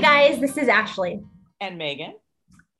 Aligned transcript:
Hey 0.00 0.30
guys, 0.30 0.40
this 0.40 0.56
is 0.56 0.66
Ashley. 0.66 1.20
And 1.60 1.76
Megan. 1.76 2.14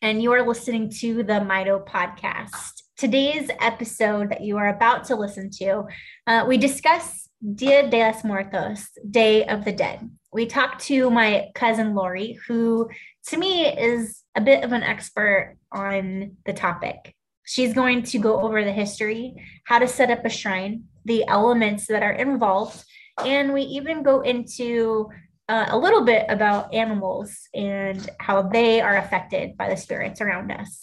And 0.01 0.23
you 0.23 0.33
are 0.33 0.49
listening 0.49 0.89
to 1.01 1.17
the 1.17 1.35
Mito 1.35 1.87
podcast. 1.87 2.81
Today's 2.97 3.51
episode 3.61 4.31
that 4.31 4.41
you 4.41 4.57
are 4.57 4.69
about 4.69 5.05
to 5.09 5.17
listen 5.17 5.51
to, 5.59 5.85
uh, 6.27 6.47
we 6.49 6.57
discuss 6.57 7.29
Dia 7.57 7.91
de 7.91 7.99
los 7.99 8.25
Muertos, 8.25 8.89
Day 9.11 9.45
of 9.45 9.67
the 9.67 9.73
Dead. 9.73 10.11
We 10.33 10.47
talked 10.47 10.81
to 10.85 11.11
my 11.11 11.51
cousin 11.55 11.95
Laurie, 11.95 12.39
who 12.49 12.89
to 13.27 13.37
me 13.37 13.67
is 13.67 14.23
a 14.35 14.41
bit 14.41 14.65
of 14.65 14.73
an 14.73 14.83
expert 14.83 15.59
on 15.71 16.39
the 16.47 16.55
topic. 16.55 17.15
She's 17.45 17.75
going 17.75 18.05
to 18.05 18.19
go 18.19 18.41
over 18.41 18.65
the 18.65 18.73
history, 18.73 19.35
how 19.67 19.79
to 19.79 19.87
set 19.87 20.11
up 20.11 20.25
a 20.25 20.31
shrine, 20.31 20.85
the 21.05 21.29
elements 21.29 21.87
that 21.89 22.03
are 22.03 22.13
involved, 22.13 22.83
and 23.23 23.53
we 23.53 23.61
even 23.61 24.03
go 24.03 24.23
into 24.23 25.11
uh, 25.51 25.67
a 25.71 25.77
little 25.79 26.05
bit 26.05 26.25
about 26.29 26.73
animals 26.73 27.37
and 27.55 28.09
how 28.21 28.41
they 28.41 28.81
are 28.81 28.99
affected 28.99 29.57
by 29.57 29.69
the 29.69 29.77
spirits 29.77 30.21
around 30.21 30.53
us. 30.53 30.81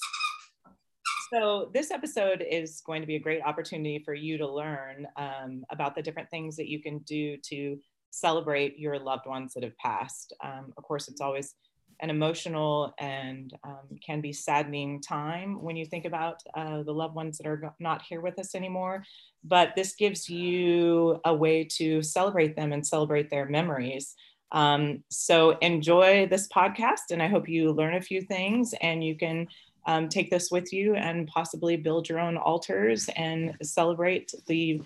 So, 1.33 1.71
this 1.73 1.89
episode 1.89 2.43
is 2.49 2.81
going 2.85 3.01
to 3.01 3.07
be 3.07 3.15
a 3.15 3.19
great 3.19 3.41
opportunity 3.41 4.01
for 4.03 4.13
you 4.13 4.37
to 4.37 4.47
learn 4.47 5.07
um, 5.15 5.63
about 5.71 5.95
the 5.95 6.01
different 6.01 6.29
things 6.29 6.57
that 6.57 6.67
you 6.67 6.81
can 6.81 6.99
do 6.99 7.37
to 7.49 7.77
celebrate 8.11 8.77
your 8.77 8.99
loved 8.99 9.25
ones 9.25 9.53
that 9.53 9.63
have 9.63 9.77
passed. 9.77 10.33
Um, 10.43 10.73
of 10.77 10.83
course, 10.83 11.07
it's 11.07 11.21
always 11.21 11.55
an 12.01 12.09
emotional 12.09 12.93
and 12.99 13.53
um, 13.63 13.97
can 14.05 14.21
be 14.21 14.33
saddening 14.33 15.01
time 15.01 15.61
when 15.61 15.75
you 15.77 15.85
think 15.85 16.05
about 16.05 16.41
uh, 16.55 16.83
the 16.83 16.93
loved 16.93 17.15
ones 17.15 17.37
that 17.37 17.47
are 17.47 17.73
not 17.79 18.01
here 18.01 18.21
with 18.21 18.37
us 18.37 18.53
anymore. 18.53 19.03
But 19.45 19.73
this 19.75 19.95
gives 19.95 20.29
you 20.29 21.19
a 21.23 21.33
way 21.33 21.63
to 21.77 22.01
celebrate 22.01 22.55
them 22.55 22.73
and 22.73 22.85
celebrate 22.85 23.29
their 23.29 23.47
memories. 23.47 24.13
Um, 24.51 25.03
so 25.09 25.57
enjoy 25.59 26.27
this 26.27 26.47
podcast, 26.47 27.11
and 27.11 27.21
I 27.21 27.27
hope 27.27 27.49
you 27.49 27.71
learn 27.71 27.95
a 27.95 28.01
few 28.01 28.21
things 28.21 28.73
and 28.81 29.03
you 29.03 29.15
can 29.15 29.47
um, 29.85 30.09
take 30.09 30.29
this 30.29 30.51
with 30.51 30.73
you 30.73 30.95
and 30.95 31.27
possibly 31.27 31.77
build 31.77 32.09
your 32.09 32.19
own 32.19 32.37
altars 32.37 33.09
and 33.15 33.55
celebrate 33.61 34.33
the 34.47 34.81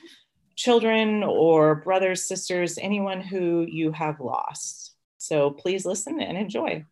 children 0.56 1.24
or 1.24 1.76
brothers, 1.76 2.24
sisters, 2.24 2.78
anyone 2.80 3.22
who 3.22 3.66
you 3.68 3.92
have 3.92 4.20
lost. 4.20 4.94
So 5.18 5.52
please 5.52 5.86
listen 5.86 6.22
and 6.22 6.38
enjoy. 6.38 6.86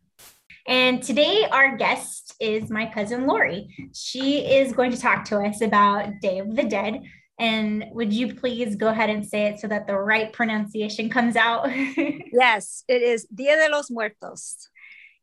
And 0.66 1.02
today, 1.02 1.46
our 1.50 1.76
guest 1.76 2.34
is 2.38 2.70
my 2.70 2.86
cousin 2.86 3.26
Laurie. 3.26 3.68
She 3.94 4.38
is 4.38 4.72
going 4.72 4.90
to 4.90 5.00
talk 5.00 5.24
to 5.26 5.38
us 5.40 5.62
about 5.62 6.20
Day 6.20 6.38
of 6.38 6.54
the 6.54 6.64
Dead. 6.64 7.02
And 7.40 7.86
would 7.92 8.12
you 8.12 8.34
please 8.34 8.76
go 8.76 8.88
ahead 8.88 9.08
and 9.08 9.26
say 9.26 9.46
it 9.46 9.60
so 9.60 9.66
that 9.68 9.86
the 9.86 9.96
right 9.96 10.30
pronunciation 10.30 11.08
comes 11.08 11.36
out? 11.36 11.70
yes, 12.32 12.84
it 12.86 13.00
is 13.00 13.26
Dia 13.34 13.56
de 13.56 13.74
los 13.74 13.90
Muertos. 13.90 14.68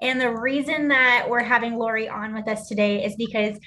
And 0.01 0.19
the 0.19 0.35
reason 0.35 0.87
that 0.87 1.27
we're 1.29 1.43
having 1.43 1.75
Laurie 1.75 2.09
on 2.09 2.33
with 2.33 2.47
us 2.47 2.67
today 2.67 3.05
is 3.05 3.15
because 3.15 3.59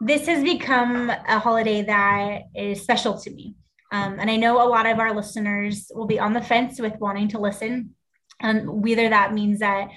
this 0.00 0.26
has 0.26 0.44
become 0.44 1.08
a 1.08 1.38
holiday 1.38 1.80
that 1.82 2.42
is 2.54 2.82
special 2.82 3.18
to 3.20 3.30
me. 3.30 3.54
Um, 3.90 4.18
and 4.20 4.30
I 4.30 4.36
know 4.36 4.62
a 4.62 4.68
lot 4.68 4.84
of 4.84 4.98
our 4.98 5.14
listeners 5.14 5.90
will 5.94 6.06
be 6.06 6.20
on 6.20 6.34
the 6.34 6.42
fence 6.42 6.78
with 6.78 6.98
wanting 6.98 7.28
to 7.28 7.38
listen. 7.38 7.94
Um, 8.42 8.82
whether 8.82 9.08
that 9.08 9.32
means 9.32 9.60
that 9.60 9.88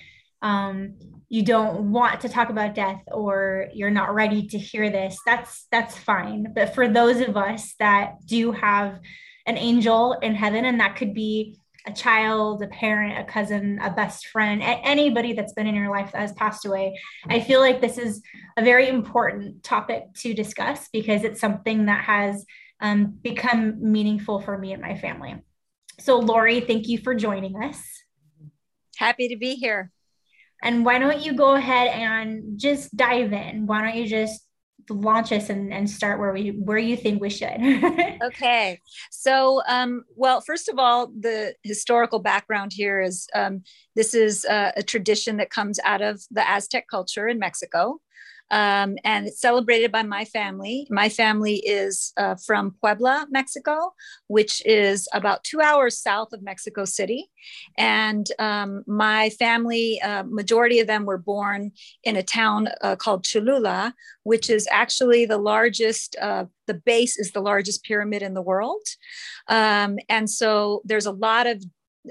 um, 0.41 0.95
you 1.29 1.43
don't 1.43 1.91
want 1.91 2.21
to 2.21 2.29
talk 2.29 2.49
about 2.49 2.75
death 2.75 3.01
or 3.11 3.67
you're 3.73 3.89
not 3.89 4.13
ready 4.13 4.47
to 4.47 4.57
hear 4.57 4.89
this 4.89 5.17
that's 5.25 5.67
that's 5.71 5.97
fine. 5.97 6.53
But 6.53 6.73
for 6.73 6.87
those 6.87 7.19
of 7.21 7.35
us 7.35 7.75
that 7.79 8.25
do 8.25 8.51
have 8.51 8.99
an 9.45 9.57
angel 9.57 10.13
in 10.21 10.35
heaven 10.35 10.65
and 10.65 10.79
that 10.79 10.95
could 10.95 11.13
be 11.13 11.57
a 11.85 11.91
child 11.93 12.61
a 12.61 12.67
parent 12.67 13.17
a 13.17 13.23
cousin 13.23 13.79
a 13.81 13.89
best 13.89 14.27
friend 14.27 14.61
anybody 14.61 15.31
that's 15.31 15.53
been 15.53 15.67
in 15.67 15.75
your 15.75 15.89
life 15.89 16.11
that 16.11 16.19
has 16.19 16.33
passed 16.33 16.65
away 16.65 16.99
i 17.29 17.39
feel 17.39 17.61
like 17.61 17.79
this 17.79 17.97
is 17.97 18.21
a 18.57 18.61
very 18.61 18.89
important 18.89 19.63
topic 19.63 20.03
to 20.13 20.33
discuss 20.33 20.89
because 20.91 21.23
it's 21.23 21.39
something 21.39 21.85
that 21.85 22.03
has 22.03 22.45
um, 22.79 23.17
become 23.21 23.91
meaningful 23.91 24.39
for 24.39 24.57
me 24.57 24.73
and 24.73 24.81
my 24.81 24.95
family. 24.95 25.35
So 25.99 26.19
Laurie 26.19 26.61
thank 26.61 26.87
you 26.87 26.99
for 26.99 27.15
joining 27.15 27.55
us. 27.55 27.81
Happy 28.97 29.29
to 29.29 29.37
be 29.37 29.55
here 29.55 29.91
and 30.63 30.85
why 30.85 30.99
don't 30.99 31.21
you 31.21 31.33
go 31.33 31.55
ahead 31.55 31.87
and 31.87 32.59
just 32.59 32.95
dive 32.95 33.33
in? 33.33 33.67
Why 33.67 33.81
don't 33.81 33.95
you 33.95 34.07
just 34.07 34.43
launch 34.89 35.31
us 35.31 35.49
and, 35.49 35.73
and 35.73 35.89
start 35.89 36.19
where 36.19 36.31
we 36.31 36.49
where 36.49 36.77
you 36.77 36.95
think 36.97 37.21
we 37.21 37.29
should? 37.29 37.57
Okay. 38.23 38.79
So 39.11 39.61
um, 39.67 40.03
well 40.15 40.41
first 40.41 40.69
of 40.69 40.79
all 40.79 41.07
the 41.07 41.53
historical 41.63 42.19
background 42.19 42.71
here 42.73 42.99
is 42.99 43.27
um, 43.35 43.61
this 43.95 44.13
is 44.13 44.43
uh, 44.45 44.71
a 44.75 44.83
tradition 44.83 45.37
that 45.37 45.49
comes 45.49 45.79
out 45.83 46.01
of 46.01 46.21
the 46.31 46.47
aztec 46.49 46.85
culture 46.89 47.27
in 47.27 47.37
mexico 47.37 47.99
um, 48.51 48.97
and 49.03 49.27
it's 49.27 49.41
celebrated 49.41 49.91
by 49.91 50.03
my 50.03 50.25
family. 50.25 50.87
My 50.89 51.09
family 51.09 51.57
is 51.57 52.13
uh, 52.17 52.35
from 52.35 52.75
Puebla, 52.79 53.27
Mexico, 53.29 53.93
which 54.27 54.65
is 54.65 55.07
about 55.13 55.43
two 55.43 55.61
hours 55.61 55.97
south 55.97 56.33
of 56.33 56.41
Mexico 56.41 56.85
City. 56.85 57.29
And 57.77 58.25
um, 58.39 58.83
my 58.87 59.29
family, 59.31 60.01
uh, 60.01 60.23
majority 60.23 60.79
of 60.79 60.87
them 60.87 61.05
were 61.05 61.17
born 61.17 61.71
in 62.03 62.15
a 62.15 62.23
town 62.23 62.69
uh, 62.81 62.95
called 62.95 63.25
Cholula, 63.25 63.93
which 64.23 64.49
is 64.49 64.67
actually 64.71 65.25
the 65.25 65.37
largest, 65.37 66.15
uh, 66.21 66.45
the 66.67 66.73
base 66.73 67.17
is 67.17 67.31
the 67.31 67.41
largest 67.41 67.83
pyramid 67.83 68.21
in 68.21 68.33
the 68.33 68.41
world. 68.41 68.85
Um, 69.47 69.97
and 70.09 70.29
so 70.29 70.81
there's 70.85 71.05
a 71.05 71.11
lot 71.11 71.47
of 71.47 71.63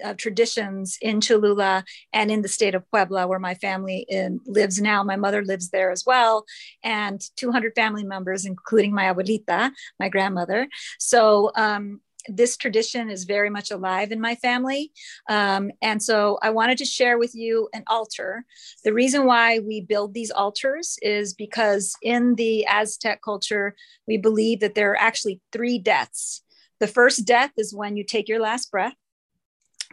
uh, 0.05 0.15
traditions 0.15 0.99
in 1.01 1.21
Cholula 1.21 1.85
and 2.13 2.31
in 2.31 2.43
the 2.43 2.49
state 2.49 2.75
of 2.75 2.89
Puebla, 2.91 3.27
where 3.27 3.39
my 3.39 3.55
family 3.55 4.07
in, 4.09 4.41
lives 4.47 4.81
now. 4.81 5.03
My 5.03 5.17
mother 5.17 5.45
lives 5.45 5.71
there 5.71 5.91
as 5.91 6.05
well, 6.07 6.45
and 6.83 7.21
200 7.37 7.75
family 7.75 8.05
members, 8.05 8.45
including 8.45 8.95
my 8.95 9.05
abuelita, 9.05 9.73
my 9.99 10.09
grandmother. 10.09 10.69
So 10.99 11.51
um, 11.57 12.01
this 12.29 12.57
tradition 12.57 13.11
is 13.11 13.25
very 13.25 13.51
much 13.51 13.71
alive 13.71 14.13
in 14.13 14.21
my 14.21 14.35
family. 14.37 14.93
Um, 15.29 15.71
and 15.83 16.03
so 16.03 16.39
I 16.43 16.51
wanted 16.51 16.79
to 16.79 16.85
share 16.85 17.19
with 17.19 17.35
you 17.35 17.69
an 17.73 17.85
altar. 17.87 18.45
The 18.85 18.93
reason 18.93 19.27
why 19.27 19.61
we 19.61 19.81
build 19.81 20.15
these 20.15 20.31
altars 20.31 20.99
is 21.03 21.35
because 21.35 21.95
in 22.03 22.35
the 22.35 22.67
Aztec 22.69 23.23
culture, 23.23 23.75
we 24.07 24.17
believe 24.17 24.61
that 24.61 24.75
there 24.75 24.93
are 24.93 25.01
actually 25.01 25.41
three 25.53 25.79
deaths. 25.79 26.43
The 26.81 26.87
first 26.87 27.25
death 27.25 27.53
is 27.57 27.75
when 27.75 27.97
you 27.97 28.05
take 28.05 28.29
your 28.29 28.41
last 28.41 28.71
breath. 28.71 28.95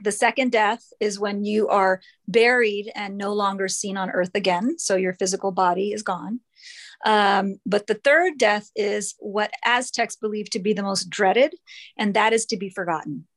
The 0.01 0.11
second 0.11 0.51
death 0.51 0.83
is 0.99 1.19
when 1.19 1.43
you 1.43 1.67
are 1.67 2.01
buried 2.27 2.91
and 2.95 3.17
no 3.17 3.33
longer 3.33 3.67
seen 3.67 3.97
on 3.97 4.09
earth 4.09 4.31
again. 4.33 4.79
So 4.79 4.95
your 4.95 5.13
physical 5.13 5.51
body 5.51 5.91
is 5.91 6.03
gone. 6.03 6.39
Um, 7.05 7.57
but 7.65 7.87
the 7.87 7.95
third 7.95 8.37
death 8.37 8.69
is 8.75 9.15
what 9.19 9.51
Aztecs 9.65 10.15
believe 10.15 10.49
to 10.51 10.59
be 10.59 10.73
the 10.73 10.83
most 10.83 11.09
dreaded, 11.09 11.53
and 11.97 12.13
that 12.13 12.33
is 12.33 12.45
to 12.47 12.57
be 12.57 12.69
forgotten. 12.69 13.27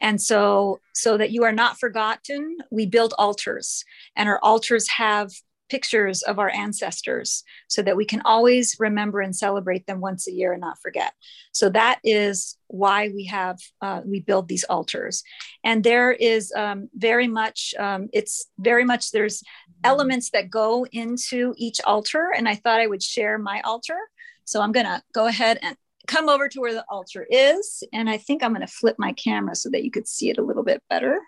And 0.00 0.20
so, 0.20 0.80
so 0.92 1.16
that 1.16 1.30
you 1.30 1.44
are 1.44 1.52
not 1.52 1.78
forgotten, 1.78 2.58
we 2.70 2.86
build 2.86 3.14
altars, 3.16 3.84
and 4.16 4.28
our 4.28 4.40
altars 4.42 4.88
have 4.90 5.30
pictures 5.74 6.22
of 6.22 6.38
our 6.38 6.50
ancestors 6.50 7.42
so 7.66 7.82
that 7.82 7.96
we 7.96 8.04
can 8.04 8.22
always 8.24 8.76
remember 8.78 9.20
and 9.20 9.34
celebrate 9.34 9.84
them 9.88 10.00
once 10.00 10.28
a 10.28 10.32
year 10.32 10.52
and 10.52 10.60
not 10.60 10.78
forget. 10.80 11.12
So 11.50 11.68
that 11.70 11.98
is 12.04 12.56
why 12.68 13.08
we 13.08 13.24
have 13.24 13.58
uh, 13.80 14.02
we 14.04 14.20
build 14.20 14.46
these 14.46 14.62
altars. 14.62 15.24
And 15.64 15.82
there 15.82 16.12
is 16.12 16.52
um, 16.54 16.88
very 16.94 17.26
much 17.26 17.74
um, 17.76 18.08
it's 18.12 18.46
very 18.56 18.84
much 18.84 19.10
there's 19.10 19.42
elements 19.82 20.30
that 20.30 20.48
go 20.48 20.86
into 20.92 21.54
each 21.56 21.80
altar 21.84 22.30
and 22.36 22.48
i 22.48 22.54
thought 22.54 22.80
i 22.80 22.86
would 22.86 23.02
share 23.02 23.36
my 23.36 23.60
altar. 23.62 23.98
So 24.44 24.60
i'm 24.60 24.70
going 24.70 24.86
to 24.86 25.02
go 25.12 25.26
ahead 25.26 25.58
and 25.60 25.76
come 26.06 26.28
over 26.28 26.48
to 26.48 26.60
where 26.60 26.74
the 26.74 26.84
altar 26.88 27.26
is 27.30 27.82
and 27.92 28.08
i 28.14 28.18
think 28.18 28.42
i'm 28.42 28.54
going 28.54 28.66
to 28.66 28.78
flip 28.80 28.96
my 28.98 29.12
camera 29.14 29.54
so 29.56 29.70
that 29.70 29.82
you 29.84 29.90
could 29.90 30.06
see 30.06 30.28
it 30.30 30.38
a 30.38 30.46
little 30.48 30.62
bit 30.70 30.80
better. 30.88 31.18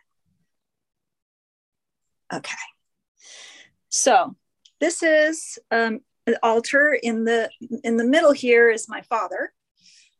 Okay. 2.33 2.67
So 3.89 4.37
this 4.81 5.03
is 5.03 5.59
um, 5.71 6.01
an 6.27 6.37
altar 6.43 6.99
in 7.03 7.25
the 7.25 7.51
in 7.85 7.97
the 7.97 8.05
middle 8.05 8.33
here 8.33 8.71
is 8.71 8.89
my 8.89 9.03
father, 9.03 9.53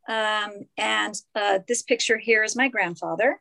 um, 0.09 0.53
and 0.77 1.15
uh, 1.35 1.61
this 1.67 1.83
picture 1.83 2.19
here 2.19 2.43
is 2.43 2.57
my 2.57 2.69
grandfather. 2.69 3.41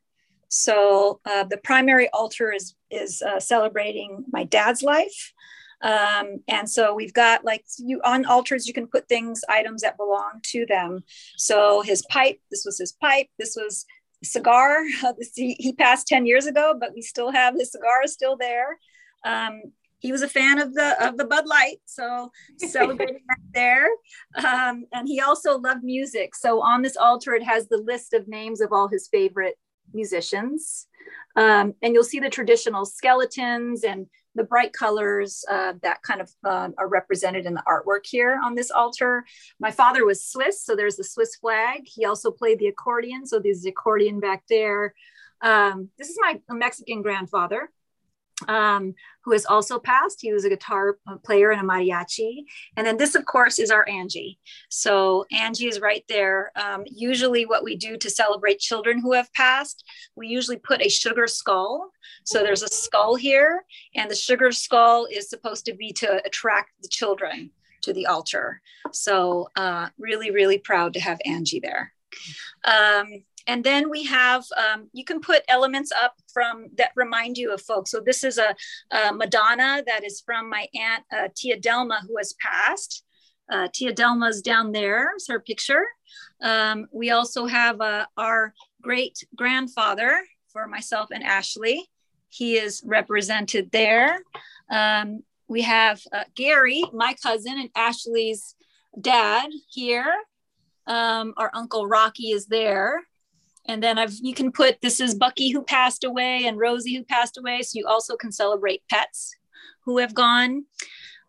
So 0.50 1.19
uh, 1.25 1.44
the 1.44 1.57
primary 1.57 2.09
altar 2.09 2.51
is 2.51 2.75
is 2.89 3.21
uh, 3.21 3.39
celebrating 3.39 4.25
my 4.31 4.44
dad's 4.44 4.83
life. 4.83 5.33
Um, 5.81 6.39
and 6.47 6.69
so 6.69 6.95
we've 6.95 7.13
got 7.13 7.44
like 7.44 7.63
you 7.77 8.01
on 8.03 8.25
altars, 8.25 8.68
you 8.68 8.73
can 8.73 8.88
put 8.88 9.07
things, 9.07 9.41
items 9.50 9.81
that 9.81 9.97
belong 9.97 10.39
to 10.44 10.65
them. 10.65 11.03
So 11.38 11.81
his 11.81 12.03
pipe, 12.09 12.39
this 12.50 12.63
was 12.65 12.79
his 12.79 12.94
pipe. 12.94 13.27
This 13.38 13.56
was 13.56 13.85
cigar. 14.23 14.83
he, 15.35 15.73
passed 15.77 16.07
10 16.07 16.25
years 16.25 16.45
ago, 16.45 16.75
but 16.79 16.94
we 16.95 17.01
still 17.01 17.31
have 17.31 17.56
his 17.56 17.71
cigar 17.71 18.01
is 18.03 18.13
still 18.13 18.38
there. 18.38 18.79
Um, 19.23 19.61
he 20.06 20.12
was 20.12 20.22
a 20.22 20.30
fan 20.30 20.60
of 20.60 20.74
the 20.74 20.96
of 21.06 21.18
the 21.18 21.25
Bud 21.25 21.48
Light, 21.48 21.78
so 21.86 22.31
celebrating 22.57 23.22
that 23.28 23.40
there. 23.54 23.88
Um, 24.36 24.86
and 24.94 25.07
he 25.07 25.19
also 25.19 25.57
loved 25.57 25.84
music. 25.84 26.36
So 26.36 26.62
on 26.62 26.84
this 26.84 26.96
altar, 26.96 27.34
it 27.34 27.44
has 27.44 27.68
the 27.68 27.78
list 27.78 28.13
of 28.13 28.28
names 28.28 28.62
of 28.62 28.72
all 28.72 28.88
his 28.88 29.07
favorite 29.07 29.57
musicians. 29.94 30.88
Um, 31.36 31.74
and 31.81 31.94
you'll 31.94 32.04
see 32.04 32.19
the 32.19 32.30
traditional 32.30 32.86
skeletons 32.86 33.84
and 33.84 34.07
the 34.36 34.44
bright 34.44 34.74
colors 34.74 35.44
uh, 35.50 35.74
that 35.81 36.04
kind 36.04 36.22
of 36.22 36.30
uh, 36.44 36.69
are 36.78 36.88
represented 36.88 37.46
in 37.46 37.54
the 37.54 37.63
artwork 37.68 38.06
here 38.06 38.40
on 38.44 38.54
this 38.54 38.69
altar. 38.69 39.25
My 39.60 39.72
father 39.72 40.06
was 40.06 40.25
Swiss, 40.25 40.63
so 40.63 40.75
there's 40.75 40.98
the 40.98 41.04
Swiss 41.04 41.36
flag. 41.36 41.81
He 41.86 42.06
also 42.06 42.31
played 42.31 42.60
the 42.60 42.68
accordion, 42.68 43.25
so 43.25 43.40
there's 43.40 43.62
the 43.62 43.69
accordion 43.69 44.19
back 44.19 44.44
there. 44.50 44.94
Um, 45.42 45.90
this 45.98 46.10
is 46.10 46.18
my 46.22 46.40
Mexican 46.50 47.02
grandfather 47.02 47.69
um, 48.47 48.94
who 49.24 49.31
has 49.31 49.45
also 49.45 49.80
passed. 49.80 50.21
He 50.21 50.33
was 50.33 50.45
a 50.45 50.50
guitar 50.50 50.97
player 51.24 51.51
in 51.51 51.59
a 51.59 51.63
mariachi. 51.63 52.44
And 52.77 52.86
then 52.86 52.97
this, 52.97 53.15
of 53.15 53.25
course, 53.25 53.59
is 53.59 53.71
our 53.71 53.88
Angie. 53.89 54.39
So 54.69 55.25
Angie 55.31 55.68
is 55.68 55.81
right 55.81 56.03
there. 56.07 56.51
Um, 56.56 56.83
usually, 56.86 57.45
what 57.45 57.63
we 57.63 57.75
do 57.75 57.97
to 57.97 58.09
celebrate 58.09 58.59
children 58.59 59.00
who 59.00 59.13
have 59.13 59.33
passed, 59.33 59.83
we 60.15 60.27
usually 60.27 60.57
put 60.57 60.81
a 60.81 60.89
sugar 60.89 61.27
skull. 61.27 61.92
So 62.24 62.44
there's 62.44 62.63
a 62.63 62.68
skull 62.68 63.15
here, 63.15 63.63
and 63.95 64.09
the 64.09 64.15
sugar 64.15 64.51
skull 64.51 65.07
is 65.12 65.30
supposed 65.30 65.65
to 65.65 65.74
be 65.74 65.92
to 65.94 66.21
attract 66.25 66.71
the 66.81 66.88
children 66.88 67.51
to 67.81 67.94
the 67.94 68.06
altar. 68.07 68.62
So 68.92 69.50
uh, 69.56 69.89
really, 69.97 70.31
really 70.31 70.57
proud 70.57 70.94
to 70.94 71.00
have 71.00 71.19
Angie 71.25 71.59
there. 71.59 71.94
Um, 72.63 73.24
and 73.47 73.63
then 73.63 73.89
we 73.89 74.03
have, 74.06 74.44
um, 74.57 74.89
you 74.94 75.03
can 75.03 75.19
put 75.19 75.44
elements 75.47 75.92
up 75.92 76.15
from 76.33 76.68
that 76.77 76.92
remind 76.95 77.38
you 77.38 77.53
of 77.53 77.62
folks. 77.62 77.92
So 77.92 78.00
this 78.00 78.24
is 78.24 78.38
a, 78.38 78.56
a 78.92 79.13
Madonna 79.13 79.83
that 79.86 80.03
is 80.03 80.21
from 80.25 80.50
my 80.50 80.68
aunt, 80.74 81.03
uh, 81.15 81.27
Tia 81.36 81.59
Delma, 81.59 82.00
who 82.07 82.18
has 82.18 82.33
passed. 82.33 83.03
Uh, 83.51 83.68
Tia 83.71 83.94
Delma's 83.94 84.42
down 84.42 84.71
there, 84.71 85.15
is 85.15 85.27
her 85.27 85.39
picture. 85.39 85.86
Um, 86.42 86.88
we 86.92 87.12
also 87.12 87.45
have 87.45 87.80
uh, 87.80 88.06
our 88.18 88.53
great 88.81 89.24
grandfather 89.36 90.21
for 90.51 90.68
myself 90.68 91.09
and 91.12 91.24
Ashley. 91.24 91.88
He 92.30 92.57
is 92.57 92.81
represented 92.86 93.71
there. 93.71 94.19
Um, 94.71 95.24
we 95.47 95.62
have 95.62 96.01
uh, 96.12 96.24
Gary, 96.36 96.83
my 96.92 97.15
cousin, 97.21 97.59
and 97.59 97.69
Ashley's 97.75 98.56
dad 99.00 99.50
here. 99.69 100.12
Um, 100.88 101.33
our 101.38 101.51
uncle 101.53 101.86
Rocky 101.88 102.31
is 102.31 102.47
there. 102.47 103.01
And 103.67 103.81
then 103.81 103.97
I've 103.97 104.13
you 104.21 104.33
can 104.33 104.51
put 104.51 104.81
this 104.81 105.00
is 105.00 105.15
Bucky 105.15 105.50
who 105.51 105.63
passed 105.63 106.03
away 106.03 106.45
and 106.45 106.57
Rosie 106.57 106.95
who 106.95 107.03
passed 107.03 107.38
away. 107.38 107.62
So 107.62 107.79
you 107.79 107.88
also 107.88 108.15
can 108.15 108.31
celebrate 108.31 108.83
pets 108.89 109.35
who 109.83 109.97
have 109.97 110.13
gone. 110.13 110.65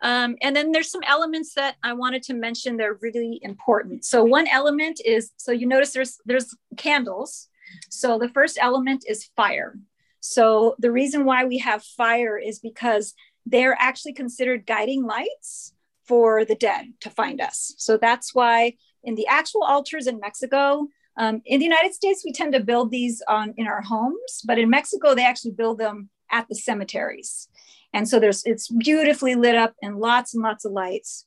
Um, 0.02 0.36
and 0.42 0.54
then 0.54 0.72
there's 0.72 0.90
some 0.90 1.02
elements 1.06 1.54
that 1.54 1.76
I 1.82 1.94
wanted 1.94 2.22
to 2.24 2.34
mention. 2.34 2.76
They're 2.76 2.98
really 3.00 3.40
important. 3.42 4.04
So 4.04 4.22
one 4.24 4.46
element 4.46 5.00
is 5.04 5.30
so 5.36 5.52
you 5.52 5.66
notice 5.66 5.92
there's 5.92 6.18
there's 6.26 6.54
candles. 6.76 7.48
So 7.90 8.18
the 8.18 8.28
first 8.28 8.58
element 8.60 9.04
is 9.08 9.30
fire. 9.36 9.78
So 10.20 10.74
the 10.78 10.90
reason 10.90 11.24
why 11.24 11.44
we 11.44 11.58
have 11.58 11.82
fire 11.82 12.36
is 12.38 12.58
because 12.58 13.14
they're 13.46 13.76
actually 13.78 14.12
considered 14.12 14.66
guiding 14.66 15.04
lights 15.04 15.72
for 16.04 16.44
the 16.44 16.54
dead 16.54 16.92
to 17.00 17.10
find 17.10 17.40
us. 17.40 17.74
So 17.78 17.96
that's 17.96 18.34
why 18.34 18.74
in 19.02 19.14
the 19.14 19.26
actual 19.26 19.62
altars 19.62 20.06
in 20.06 20.20
Mexico, 20.20 20.88
um, 21.16 21.42
in 21.46 21.58
the 21.60 21.64
United 21.64 21.94
States, 21.94 22.22
we 22.24 22.32
tend 22.32 22.52
to 22.52 22.60
build 22.60 22.90
these 22.90 23.22
on 23.28 23.54
in 23.56 23.66
our 23.66 23.82
homes, 23.82 24.42
but 24.44 24.58
in 24.58 24.70
Mexico, 24.70 25.14
they 25.14 25.24
actually 25.24 25.52
build 25.52 25.78
them 25.78 26.10
at 26.30 26.46
the 26.48 26.54
cemeteries. 26.54 27.48
And 27.92 28.08
so 28.08 28.20
there's 28.20 28.44
it's 28.44 28.68
beautifully 28.68 29.34
lit 29.34 29.54
up 29.54 29.74
and 29.82 29.98
lots 29.98 30.34
and 30.34 30.42
lots 30.42 30.64
of 30.64 30.72
lights. 30.72 31.26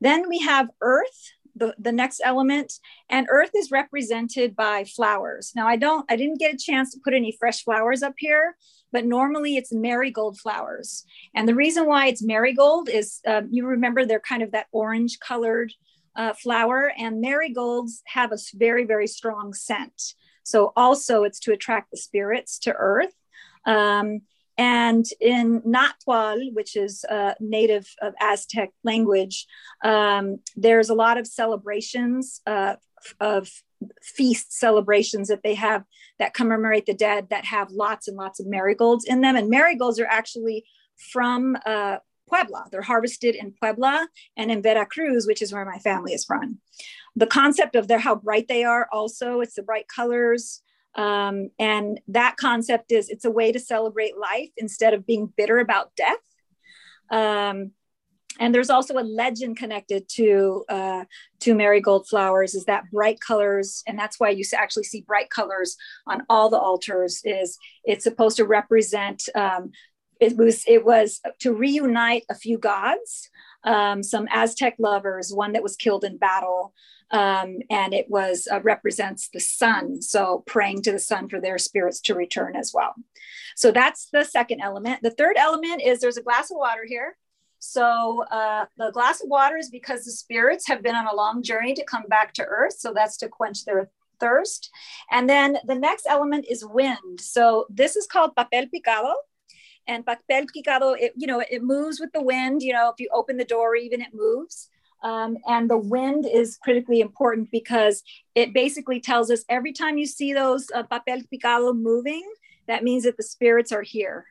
Then 0.00 0.28
we 0.28 0.38
have 0.38 0.68
earth, 0.80 1.32
the, 1.54 1.74
the 1.78 1.92
next 1.92 2.20
element, 2.24 2.72
and 3.10 3.26
earth 3.28 3.50
is 3.54 3.70
represented 3.70 4.54
by 4.54 4.84
flowers. 4.84 5.52
Now 5.54 5.66
I 5.66 5.76
don't, 5.76 6.10
I 6.10 6.16
didn't 6.16 6.38
get 6.38 6.54
a 6.54 6.58
chance 6.58 6.92
to 6.92 7.00
put 7.04 7.14
any 7.14 7.36
fresh 7.38 7.64
flowers 7.64 8.02
up 8.02 8.14
here, 8.16 8.56
but 8.92 9.04
normally 9.04 9.56
it's 9.56 9.72
marigold 9.72 10.38
flowers. 10.38 11.04
And 11.34 11.48
the 11.48 11.56
reason 11.56 11.86
why 11.86 12.06
it's 12.06 12.22
marigold 12.22 12.88
is 12.88 13.20
um, 13.26 13.48
you 13.50 13.66
remember 13.66 14.06
they're 14.06 14.20
kind 14.20 14.42
of 14.42 14.52
that 14.52 14.68
orange 14.72 15.18
colored 15.18 15.72
uh, 16.18 16.34
flower, 16.34 16.92
and 16.98 17.20
marigolds 17.20 18.02
have 18.06 18.32
a 18.32 18.38
very, 18.54 18.84
very 18.84 19.06
strong 19.06 19.54
scent. 19.54 20.14
So, 20.42 20.72
also, 20.76 21.24
it's 21.24 21.40
to 21.40 21.52
attract 21.52 21.90
the 21.90 21.96
spirits 21.96 22.58
to 22.60 22.74
earth. 22.74 23.14
Um, 23.64 24.22
and 24.58 25.06
in 25.20 25.62
Nahuatl, 25.64 26.50
which 26.52 26.74
is 26.76 27.04
uh, 27.08 27.34
native 27.38 27.86
of 28.02 28.14
Aztec 28.20 28.70
language, 28.82 29.46
um, 29.84 30.38
there's 30.56 30.90
a 30.90 30.94
lot 30.94 31.16
of 31.16 31.28
celebrations 31.28 32.40
uh, 32.44 32.74
of 33.20 33.48
feast 34.02 34.52
celebrations 34.52 35.28
that 35.28 35.44
they 35.44 35.54
have 35.54 35.84
that 36.18 36.34
commemorate 36.34 36.86
the 36.86 36.94
dead 36.94 37.28
that 37.30 37.44
have 37.44 37.70
lots 37.70 38.08
and 38.08 38.16
lots 38.16 38.40
of 38.40 38.46
marigolds 38.48 39.04
in 39.04 39.20
them. 39.20 39.36
And 39.36 39.48
marigolds 39.48 40.00
are 40.00 40.06
actually 40.06 40.64
from 41.12 41.56
uh, 41.64 41.98
Puebla. 42.28 42.66
They're 42.70 42.82
harvested 42.82 43.34
in 43.34 43.52
Puebla 43.52 44.08
and 44.36 44.50
in 44.50 44.62
Veracruz, 44.62 45.26
which 45.26 45.42
is 45.42 45.52
where 45.52 45.64
my 45.64 45.78
family 45.78 46.12
is 46.12 46.24
from. 46.24 46.58
The 47.16 47.26
concept 47.26 47.74
of 47.74 47.88
their 47.88 47.98
how 47.98 48.14
bright 48.14 48.48
they 48.48 48.64
are, 48.64 48.88
also, 48.92 49.40
it's 49.40 49.54
the 49.54 49.62
bright 49.62 49.86
colors. 49.88 50.62
Um, 50.94 51.50
and 51.58 52.00
that 52.08 52.36
concept 52.36 52.92
is 52.92 53.08
it's 53.08 53.24
a 53.24 53.30
way 53.30 53.52
to 53.52 53.60
celebrate 53.60 54.16
life 54.16 54.50
instead 54.56 54.94
of 54.94 55.06
being 55.06 55.32
bitter 55.36 55.58
about 55.58 55.94
death. 55.96 56.16
Um, 57.10 57.72
and 58.40 58.54
there's 58.54 58.70
also 58.70 58.94
a 58.98 59.00
legend 59.00 59.56
connected 59.56 60.08
to 60.08 60.64
uh, 60.68 61.04
to 61.40 61.54
marigold 61.54 62.08
flowers 62.08 62.54
is 62.54 62.64
that 62.66 62.90
bright 62.90 63.20
colors 63.20 63.82
and 63.86 63.98
that's 63.98 64.20
why 64.20 64.30
you 64.30 64.44
actually 64.54 64.84
see 64.84 65.00
bright 65.02 65.30
colors 65.30 65.76
on 66.06 66.22
all 66.28 66.48
the 66.48 66.58
altars 66.58 67.20
is 67.24 67.58
it's 67.84 68.04
supposed 68.04 68.36
to 68.36 68.44
represent 68.44 69.28
um, 69.34 69.72
it 70.20 70.36
was 70.36 70.64
it 70.66 70.84
was 70.84 71.20
to 71.40 71.52
reunite 71.52 72.24
a 72.28 72.34
few 72.34 72.58
gods 72.58 73.28
um, 73.64 74.02
some 74.02 74.28
aztec 74.30 74.74
lovers 74.78 75.32
one 75.32 75.52
that 75.52 75.62
was 75.62 75.76
killed 75.76 76.04
in 76.04 76.16
battle 76.16 76.72
um, 77.10 77.58
and 77.70 77.94
it 77.94 78.06
was 78.10 78.48
uh, 78.50 78.60
represents 78.60 79.28
the 79.28 79.40
sun. 79.40 80.02
So 80.02 80.44
praying 80.46 80.82
to 80.82 80.92
the 80.92 80.98
sun 80.98 81.28
for 81.28 81.40
their 81.40 81.58
spirits 81.58 82.00
to 82.02 82.14
return 82.14 82.54
as 82.54 82.72
well. 82.74 82.94
So 83.56 83.72
that's 83.72 84.08
the 84.12 84.24
second 84.24 84.60
element. 84.60 85.02
The 85.02 85.10
third 85.10 85.36
element 85.36 85.82
is 85.82 86.00
there's 86.00 86.18
a 86.18 86.22
glass 86.22 86.50
of 86.50 86.58
water 86.58 86.84
here. 86.86 87.16
So 87.60 88.24
uh, 88.30 88.66
the 88.76 88.90
glass 88.92 89.22
of 89.22 89.28
water 89.28 89.56
is 89.56 89.70
because 89.70 90.04
the 90.04 90.12
spirits 90.12 90.68
have 90.68 90.82
been 90.82 90.94
on 90.94 91.06
a 91.06 91.14
long 91.14 91.42
journey 91.42 91.74
to 91.74 91.84
come 91.84 92.04
back 92.08 92.34
to 92.34 92.44
earth. 92.44 92.76
So 92.78 92.92
that's 92.94 93.16
to 93.18 93.28
quench 93.28 93.64
their 93.64 93.90
thirst. 94.20 94.70
And 95.10 95.28
then 95.28 95.58
the 95.64 95.74
next 95.74 96.06
element 96.08 96.46
is 96.48 96.64
wind. 96.64 97.20
So 97.20 97.66
this 97.68 97.96
is 97.96 98.06
called 98.06 98.36
papel 98.36 98.68
picado 98.72 99.14
and 99.88 100.06
papel 100.06 100.46
picado, 100.54 100.94
it, 100.98 101.12
you 101.16 101.26
know, 101.26 101.42
it 101.50 101.62
moves 101.62 101.98
with 101.98 102.12
the 102.12 102.22
wind. 102.22 102.62
You 102.62 102.74
know, 102.74 102.90
if 102.90 103.00
you 103.00 103.08
open 103.12 103.38
the 103.38 103.44
door, 103.44 103.74
even 103.74 104.00
it 104.00 104.14
moves. 104.14 104.68
Um, 105.02 105.38
and 105.46 105.70
the 105.70 105.78
wind 105.78 106.26
is 106.26 106.58
critically 106.62 107.00
important 107.00 107.50
because 107.50 108.02
it 108.34 108.52
basically 108.52 109.00
tells 109.00 109.30
us 109.30 109.44
every 109.48 109.72
time 109.72 109.96
you 109.96 110.06
see 110.06 110.32
those 110.32 110.66
uh, 110.74 110.82
papel 110.82 111.24
picado 111.32 111.74
moving, 111.74 112.28
that 112.66 112.84
means 112.84 113.04
that 113.04 113.16
the 113.16 113.22
spirits 113.22 113.72
are 113.72 113.82
here. 113.82 114.26